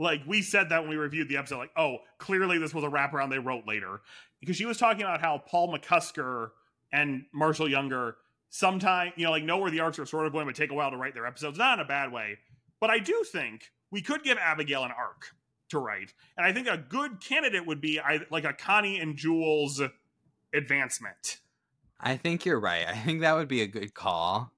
Like 0.02 0.22
we 0.26 0.42
said 0.42 0.68
that 0.70 0.82
when 0.82 0.90
we 0.90 0.96
reviewed 0.96 1.28
the 1.28 1.36
episode, 1.36 1.58
like, 1.58 1.70
oh, 1.76 1.98
clearly 2.18 2.58
this 2.58 2.74
was 2.74 2.84
a 2.84 2.88
wraparound 2.88 3.30
they 3.30 3.38
wrote 3.38 3.66
later. 3.66 4.00
Because 4.40 4.56
she 4.56 4.66
was 4.66 4.76
talking 4.76 5.02
about 5.02 5.20
how 5.20 5.38
Paul 5.38 5.72
McCusker 5.72 6.50
and 6.92 7.24
Marshall 7.32 7.70
Younger 7.70 8.16
sometime, 8.50 9.12
you 9.16 9.24
know, 9.24 9.30
like 9.30 9.44
know 9.44 9.58
where 9.58 9.70
the 9.70 9.80
arcs 9.80 9.98
are 9.98 10.06
sort 10.06 10.26
of 10.26 10.32
going, 10.32 10.46
but 10.46 10.56
take 10.56 10.70
a 10.70 10.74
while 10.74 10.90
to 10.90 10.96
write 10.96 11.14
their 11.14 11.26
episodes. 11.26 11.58
Not 11.58 11.78
in 11.78 11.84
a 11.84 11.88
bad 11.88 12.12
way. 12.12 12.38
But 12.80 12.90
I 12.90 12.98
do 12.98 13.24
think 13.30 13.70
we 13.90 14.02
could 14.02 14.24
give 14.24 14.38
Abigail 14.38 14.84
an 14.84 14.90
arc 14.90 15.28
to 15.70 15.78
write. 15.78 16.12
And 16.36 16.44
I 16.44 16.52
think 16.52 16.66
a 16.66 16.76
good 16.76 17.20
candidate 17.20 17.66
would 17.66 17.80
be 17.80 18.00
like 18.30 18.44
a 18.44 18.52
Connie 18.52 18.98
and 18.98 19.16
Jules 19.16 19.80
advancement. 20.52 21.38
I 22.00 22.16
think 22.16 22.44
you're 22.44 22.60
right. 22.60 22.86
I 22.86 22.96
think 22.96 23.20
that 23.20 23.36
would 23.36 23.48
be 23.48 23.62
a 23.62 23.66
good 23.68 23.94
call. 23.94 24.52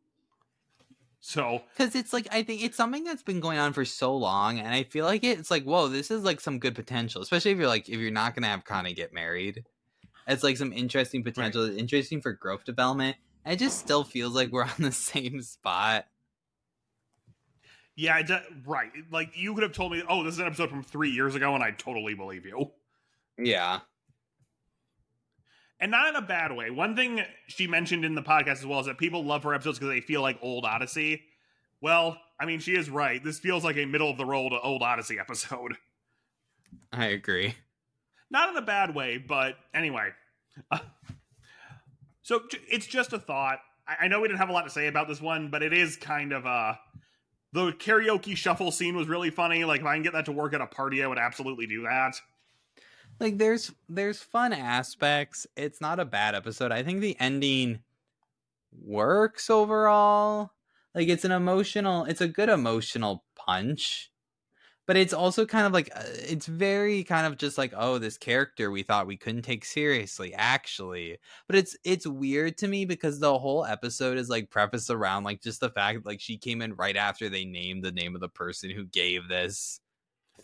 So 1.26 1.62
Because 1.72 1.94
it's 1.94 2.12
like 2.12 2.28
I 2.30 2.42
think 2.42 2.62
it's 2.62 2.76
something 2.76 3.02
that's 3.02 3.22
been 3.22 3.40
going 3.40 3.56
on 3.56 3.72
for 3.72 3.86
so 3.86 4.14
long, 4.14 4.58
and 4.58 4.68
I 4.68 4.82
feel 4.82 5.06
like 5.06 5.24
it, 5.24 5.38
it's 5.38 5.50
like, 5.50 5.64
whoa, 5.64 5.88
this 5.88 6.10
is 6.10 6.22
like 6.22 6.38
some 6.38 6.58
good 6.58 6.74
potential. 6.74 7.22
Especially 7.22 7.52
if 7.52 7.56
you're 7.56 7.66
like 7.66 7.88
if 7.88 7.98
you're 7.98 8.10
not 8.10 8.34
gonna 8.34 8.48
have 8.48 8.66
Connie 8.66 8.92
get 8.92 9.14
married. 9.14 9.64
It's 10.28 10.42
like 10.42 10.58
some 10.58 10.70
interesting 10.70 11.24
potential, 11.24 11.64
interesting 11.78 12.20
for 12.20 12.34
growth 12.34 12.64
development. 12.64 13.16
It 13.46 13.56
just 13.56 13.78
still 13.78 14.04
feels 14.04 14.34
like 14.34 14.52
we're 14.52 14.64
on 14.64 14.74
the 14.78 14.92
same 14.92 15.40
spot. 15.40 16.04
Yeah, 17.96 18.20
right. 18.66 18.90
Like 19.10 19.30
you 19.34 19.54
could 19.54 19.62
have 19.62 19.72
told 19.72 19.92
me, 19.92 20.02
oh, 20.06 20.24
this 20.24 20.34
is 20.34 20.40
an 20.40 20.46
episode 20.46 20.68
from 20.68 20.82
three 20.82 21.10
years 21.10 21.34
ago, 21.34 21.54
and 21.54 21.64
I 21.64 21.70
totally 21.70 22.12
believe 22.12 22.44
you. 22.44 22.70
Yeah. 23.38 23.80
And 25.80 25.90
not 25.90 26.08
in 26.08 26.16
a 26.16 26.22
bad 26.22 26.52
way. 26.52 26.70
One 26.70 26.96
thing 26.96 27.22
she 27.48 27.66
mentioned 27.66 28.04
in 28.04 28.14
the 28.14 28.22
podcast 28.22 28.58
as 28.58 28.66
well 28.66 28.80
is 28.80 28.86
that 28.86 28.98
people 28.98 29.24
love 29.24 29.42
her 29.42 29.54
episodes 29.54 29.78
because 29.78 29.92
they 29.92 30.00
feel 30.00 30.22
like 30.22 30.38
old 30.40 30.64
Odyssey. 30.64 31.22
Well, 31.80 32.18
I 32.40 32.46
mean, 32.46 32.60
she 32.60 32.76
is 32.76 32.88
right. 32.88 33.22
This 33.22 33.38
feels 33.38 33.64
like 33.64 33.76
a 33.76 33.84
middle 33.84 34.10
of 34.10 34.16
the 34.16 34.24
road 34.24 34.52
old 34.62 34.82
Odyssey 34.82 35.18
episode. 35.18 35.76
I 36.92 37.06
agree. 37.06 37.54
Not 38.30 38.48
in 38.48 38.56
a 38.56 38.62
bad 38.62 38.94
way, 38.94 39.18
but 39.18 39.56
anyway. 39.74 40.10
Uh, 40.70 40.78
so 42.22 42.42
it's 42.70 42.86
just 42.86 43.12
a 43.12 43.18
thought. 43.18 43.58
I-, 43.86 44.04
I 44.04 44.08
know 44.08 44.20
we 44.20 44.28
didn't 44.28 44.40
have 44.40 44.48
a 44.48 44.52
lot 44.52 44.64
to 44.64 44.70
say 44.70 44.86
about 44.86 45.08
this 45.08 45.20
one, 45.20 45.50
but 45.50 45.62
it 45.62 45.72
is 45.72 45.96
kind 45.96 46.32
of 46.32 46.46
uh 46.46 46.74
the 47.52 47.70
karaoke 47.72 48.36
shuffle 48.36 48.72
scene 48.72 48.96
was 48.96 49.06
really 49.06 49.30
funny. 49.30 49.64
Like 49.64 49.80
if 49.80 49.86
I 49.86 49.94
can 49.94 50.02
get 50.02 50.12
that 50.14 50.24
to 50.24 50.32
work 50.32 50.54
at 50.54 50.60
a 50.60 50.66
party, 50.66 51.04
I 51.04 51.06
would 51.06 51.18
absolutely 51.18 51.66
do 51.66 51.82
that. 51.82 52.16
Like 53.20 53.38
there's 53.38 53.72
there's 53.88 54.20
fun 54.20 54.52
aspects. 54.52 55.46
It's 55.56 55.80
not 55.80 56.00
a 56.00 56.04
bad 56.04 56.34
episode. 56.34 56.72
I 56.72 56.82
think 56.82 57.00
the 57.00 57.16
ending 57.20 57.80
works 58.72 59.50
overall. 59.50 60.52
Like 60.94 61.08
it's 61.08 61.24
an 61.24 61.32
emotional, 61.32 62.04
it's 62.04 62.20
a 62.20 62.28
good 62.28 62.48
emotional 62.48 63.24
punch. 63.36 64.10
but 64.86 64.96
it's 64.96 65.12
also 65.14 65.46
kind 65.46 65.66
of 65.66 65.72
like 65.72 65.90
uh, 65.96 66.02
it's 66.04 66.46
very 66.46 67.04
kind 67.04 67.26
of 67.26 67.38
just 67.38 67.58
like 67.58 67.72
oh 67.76 67.98
this 67.98 68.18
character 68.18 68.70
we 68.70 68.82
thought 68.82 69.06
we 69.06 69.16
couldn't 69.16 69.42
take 69.42 69.64
seriously 69.64 70.34
actually 70.34 71.18
but 71.46 71.56
it's 71.56 71.76
it's 71.84 72.06
weird 72.06 72.58
to 72.58 72.68
me 72.68 72.84
because 72.84 73.18
the 73.20 73.38
whole 73.38 73.64
episode 73.64 74.18
is 74.18 74.28
like 74.28 74.50
prefaced 74.50 74.90
around 74.90 75.24
like 75.24 75.40
just 75.42 75.60
the 75.60 75.70
fact 75.70 76.04
like 76.06 76.20
she 76.20 76.36
came 76.38 76.60
in 76.62 76.74
right 76.74 76.96
after 76.96 77.28
they 77.30 77.44
named 77.46 77.82
the 77.84 77.92
name 77.92 78.14
of 78.14 78.20
the 78.20 78.28
person 78.28 78.70
who 78.70 78.84
gave 78.84 79.28
this 79.28 79.80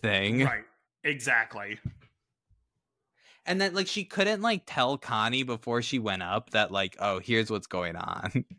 thing 0.02 0.44
Right. 0.44 0.64
Exactly. 1.04 1.78
And 3.50 3.60
then 3.60 3.74
like 3.74 3.86
she 3.86 4.04
couldn't 4.04 4.40
like 4.40 4.62
tell 4.66 4.96
connie 4.96 5.42
before 5.42 5.82
she 5.82 5.98
went 5.98 6.22
up 6.22 6.50
that 6.50 6.70
like 6.70 6.96
oh 7.00 7.18
here's 7.18 7.50
what's 7.50 7.66
going 7.66 7.96
on 7.96 8.44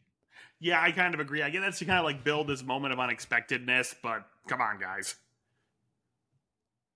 Yeah, 0.63 0.79
I 0.79 0.91
kind 0.91 1.15
of 1.15 1.19
agree. 1.19 1.41
I 1.41 1.49
get 1.49 1.61
that's 1.61 1.79
to 1.79 1.85
kind 1.85 1.97
of 1.97 2.05
like 2.05 2.23
build 2.23 2.47
this 2.47 2.63
moment 2.63 2.93
of 2.93 2.99
unexpectedness, 2.99 3.95
but 4.01 4.27
come 4.47 4.61
on, 4.61 4.79
guys. 4.79 5.15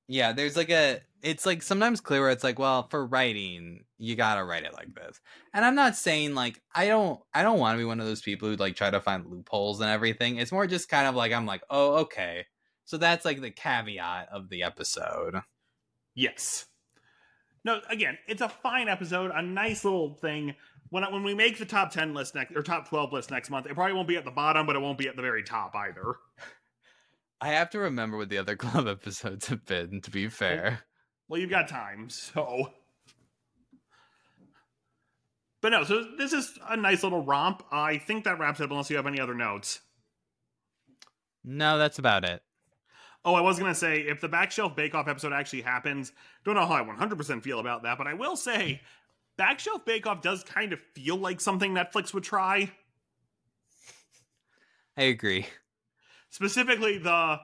Yeah, 0.07 0.33
there's 0.33 0.55
like 0.55 0.69
a 0.69 1.01
it's 1.23 1.47
like 1.47 1.63
sometimes 1.63 1.99
clear 1.99 2.21
where 2.21 2.29
it's 2.29 2.43
like, 2.43 2.59
well, 2.59 2.87
for 2.89 3.03
writing, 3.07 3.83
you 3.97 4.15
gotta 4.15 4.43
write 4.43 4.65
it 4.65 4.73
like 4.75 4.93
this. 4.93 5.19
And 5.51 5.65
I'm 5.65 5.73
not 5.73 5.95
saying 5.95 6.35
like 6.35 6.61
I 6.75 6.85
don't 6.87 7.19
I 7.33 7.41
don't 7.41 7.57
want 7.57 7.73
to 7.73 7.79
be 7.79 7.85
one 7.85 7.99
of 7.99 8.05
those 8.05 8.21
people 8.21 8.47
who 8.47 8.55
like 8.55 8.75
try 8.75 8.91
to 8.91 9.01
find 9.01 9.25
loopholes 9.25 9.81
and 9.81 9.89
everything. 9.89 10.37
It's 10.37 10.51
more 10.51 10.67
just 10.67 10.87
kind 10.87 11.07
of 11.07 11.15
like 11.15 11.33
I'm 11.33 11.47
like, 11.47 11.63
oh, 11.71 11.95
okay. 12.01 12.45
So 12.85 12.97
that's 12.97 13.25
like 13.25 13.41
the 13.41 13.49
caveat 13.49 14.29
of 14.31 14.49
the 14.49 14.61
episode. 14.61 15.41
Yes. 16.13 16.67
No, 17.65 17.81
again, 17.89 18.19
it's 18.27 18.43
a 18.43 18.47
fine 18.47 18.87
episode, 18.87 19.31
a 19.33 19.41
nice 19.41 19.83
little 19.83 20.13
thing. 20.13 20.53
When 20.89 21.03
when 21.11 21.23
we 21.23 21.33
make 21.33 21.57
the 21.57 21.65
top 21.65 21.91
ten 21.91 22.13
list 22.13 22.35
next 22.35 22.55
or 22.55 22.61
top 22.61 22.87
twelve 22.87 23.11
list 23.11 23.31
next 23.31 23.49
month, 23.49 23.65
it 23.65 23.73
probably 23.73 23.93
won't 23.93 24.07
be 24.07 24.17
at 24.17 24.23
the 24.23 24.31
bottom, 24.31 24.67
but 24.67 24.75
it 24.75 24.79
won't 24.79 24.99
be 24.99 25.07
at 25.07 25.15
the 25.15 25.23
very 25.23 25.43
top 25.43 25.75
either. 25.75 26.15
I 27.41 27.49
have 27.49 27.71
to 27.71 27.79
remember 27.79 28.17
what 28.17 28.29
the 28.29 28.37
other 28.37 28.55
club 28.55 28.87
episodes 28.87 29.47
have 29.47 29.65
been, 29.65 29.99
to 30.01 30.11
be 30.11 30.29
fair. 30.29 30.83
Well, 31.27 31.41
you've 31.41 31.49
got 31.49 31.67
time, 31.67 32.07
so. 32.09 32.71
But 35.59 35.69
no, 35.69 35.83
so 35.83 36.05
this 36.19 36.33
is 36.33 36.59
a 36.69 36.77
nice 36.77 37.01
little 37.01 37.25
romp. 37.25 37.63
I 37.71 37.97
think 37.97 38.25
that 38.25 38.37
wraps 38.37 38.59
it 38.59 38.65
up, 38.65 38.69
unless 38.69 38.91
you 38.91 38.95
have 38.97 39.07
any 39.07 39.19
other 39.19 39.33
notes. 39.33 39.81
No, 41.43 41.79
that's 41.79 41.97
about 41.97 42.23
it. 42.23 42.43
Oh, 43.25 43.33
I 43.33 43.41
was 43.41 43.57
gonna 43.57 43.75
say 43.75 44.01
if 44.01 44.21
the 44.21 44.29
Backshelf 44.29 44.75
Bake 44.75 44.93
Off 44.93 45.07
episode 45.07 45.33
actually 45.33 45.63
happens, 45.63 46.13
don't 46.45 46.53
know 46.55 46.65
how 46.65 46.75
I 46.75 46.83
100% 46.83 47.41
feel 47.41 47.59
about 47.59 47.81
that, 47.83 47.97
but 47.97 48.05
I 48.05 48.13
will 48.13 48.35
say 48.35 48.81
Backshelf 49.37 49.83
Bake 49.83 50.05
Off 50.05 50.21
does 50.21 50.43
kind 50.43 50.71
of 50.71 50.79
feel 50.93 51.17
like 51.17 51.41
something 51.41 51.73
Netflix 51.73 52.13
would 52.13 52.23
try. 52.23 52.71
I 54.95 55.03
agree. 55.03 55.47
Specifically, 56.29 56.99
the 56.99 57.39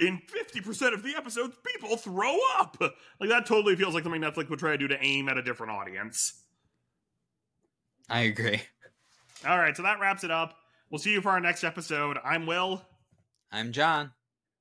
in 0.00 0.20
50% 0.52 0.94
of 0.94 1.02
the 1.02 1.14
episodes, 1.16 1.56
people 1.64 1.96
throw 1.96 2.36
up. 2.58 2.76
Like 3.20 3.30
that 3.30 3.46
totally 3.46 3.76
feels 3.76 3.94
like 3.94 4.02
something 4.02 4.20
Netflix 4.20 4.50
would 4.50 4.58
try 4.58 4.72
to 4.72 4.78
do 4.78 4.88
to 4.88 5.02
aim 5.02 5.28
at 5.28 5.38
a 5.38 5.42
different 5.42 5.72
audience. 5.72 6.42
I 8.10 8.20
agree. 8.22 8.60
All 9.46 9.58
right, 9.58 9.76
so 9.76 9.82
that 9.84 10.00
wraps 10.00 10.24
it 10.24 10.30
up. 10.30 10.56
We'll 10.90 10.98
see 10.98 11.12
you 11.12 11.20
for 11.20 11.30
our 11.30 11.40
next 11.40 11.64
episode. 11.64 12.18
I'm 12.24 12.46
Will. 12.46 12.82
I'm 13.52 13.72
John. 13.72 14.12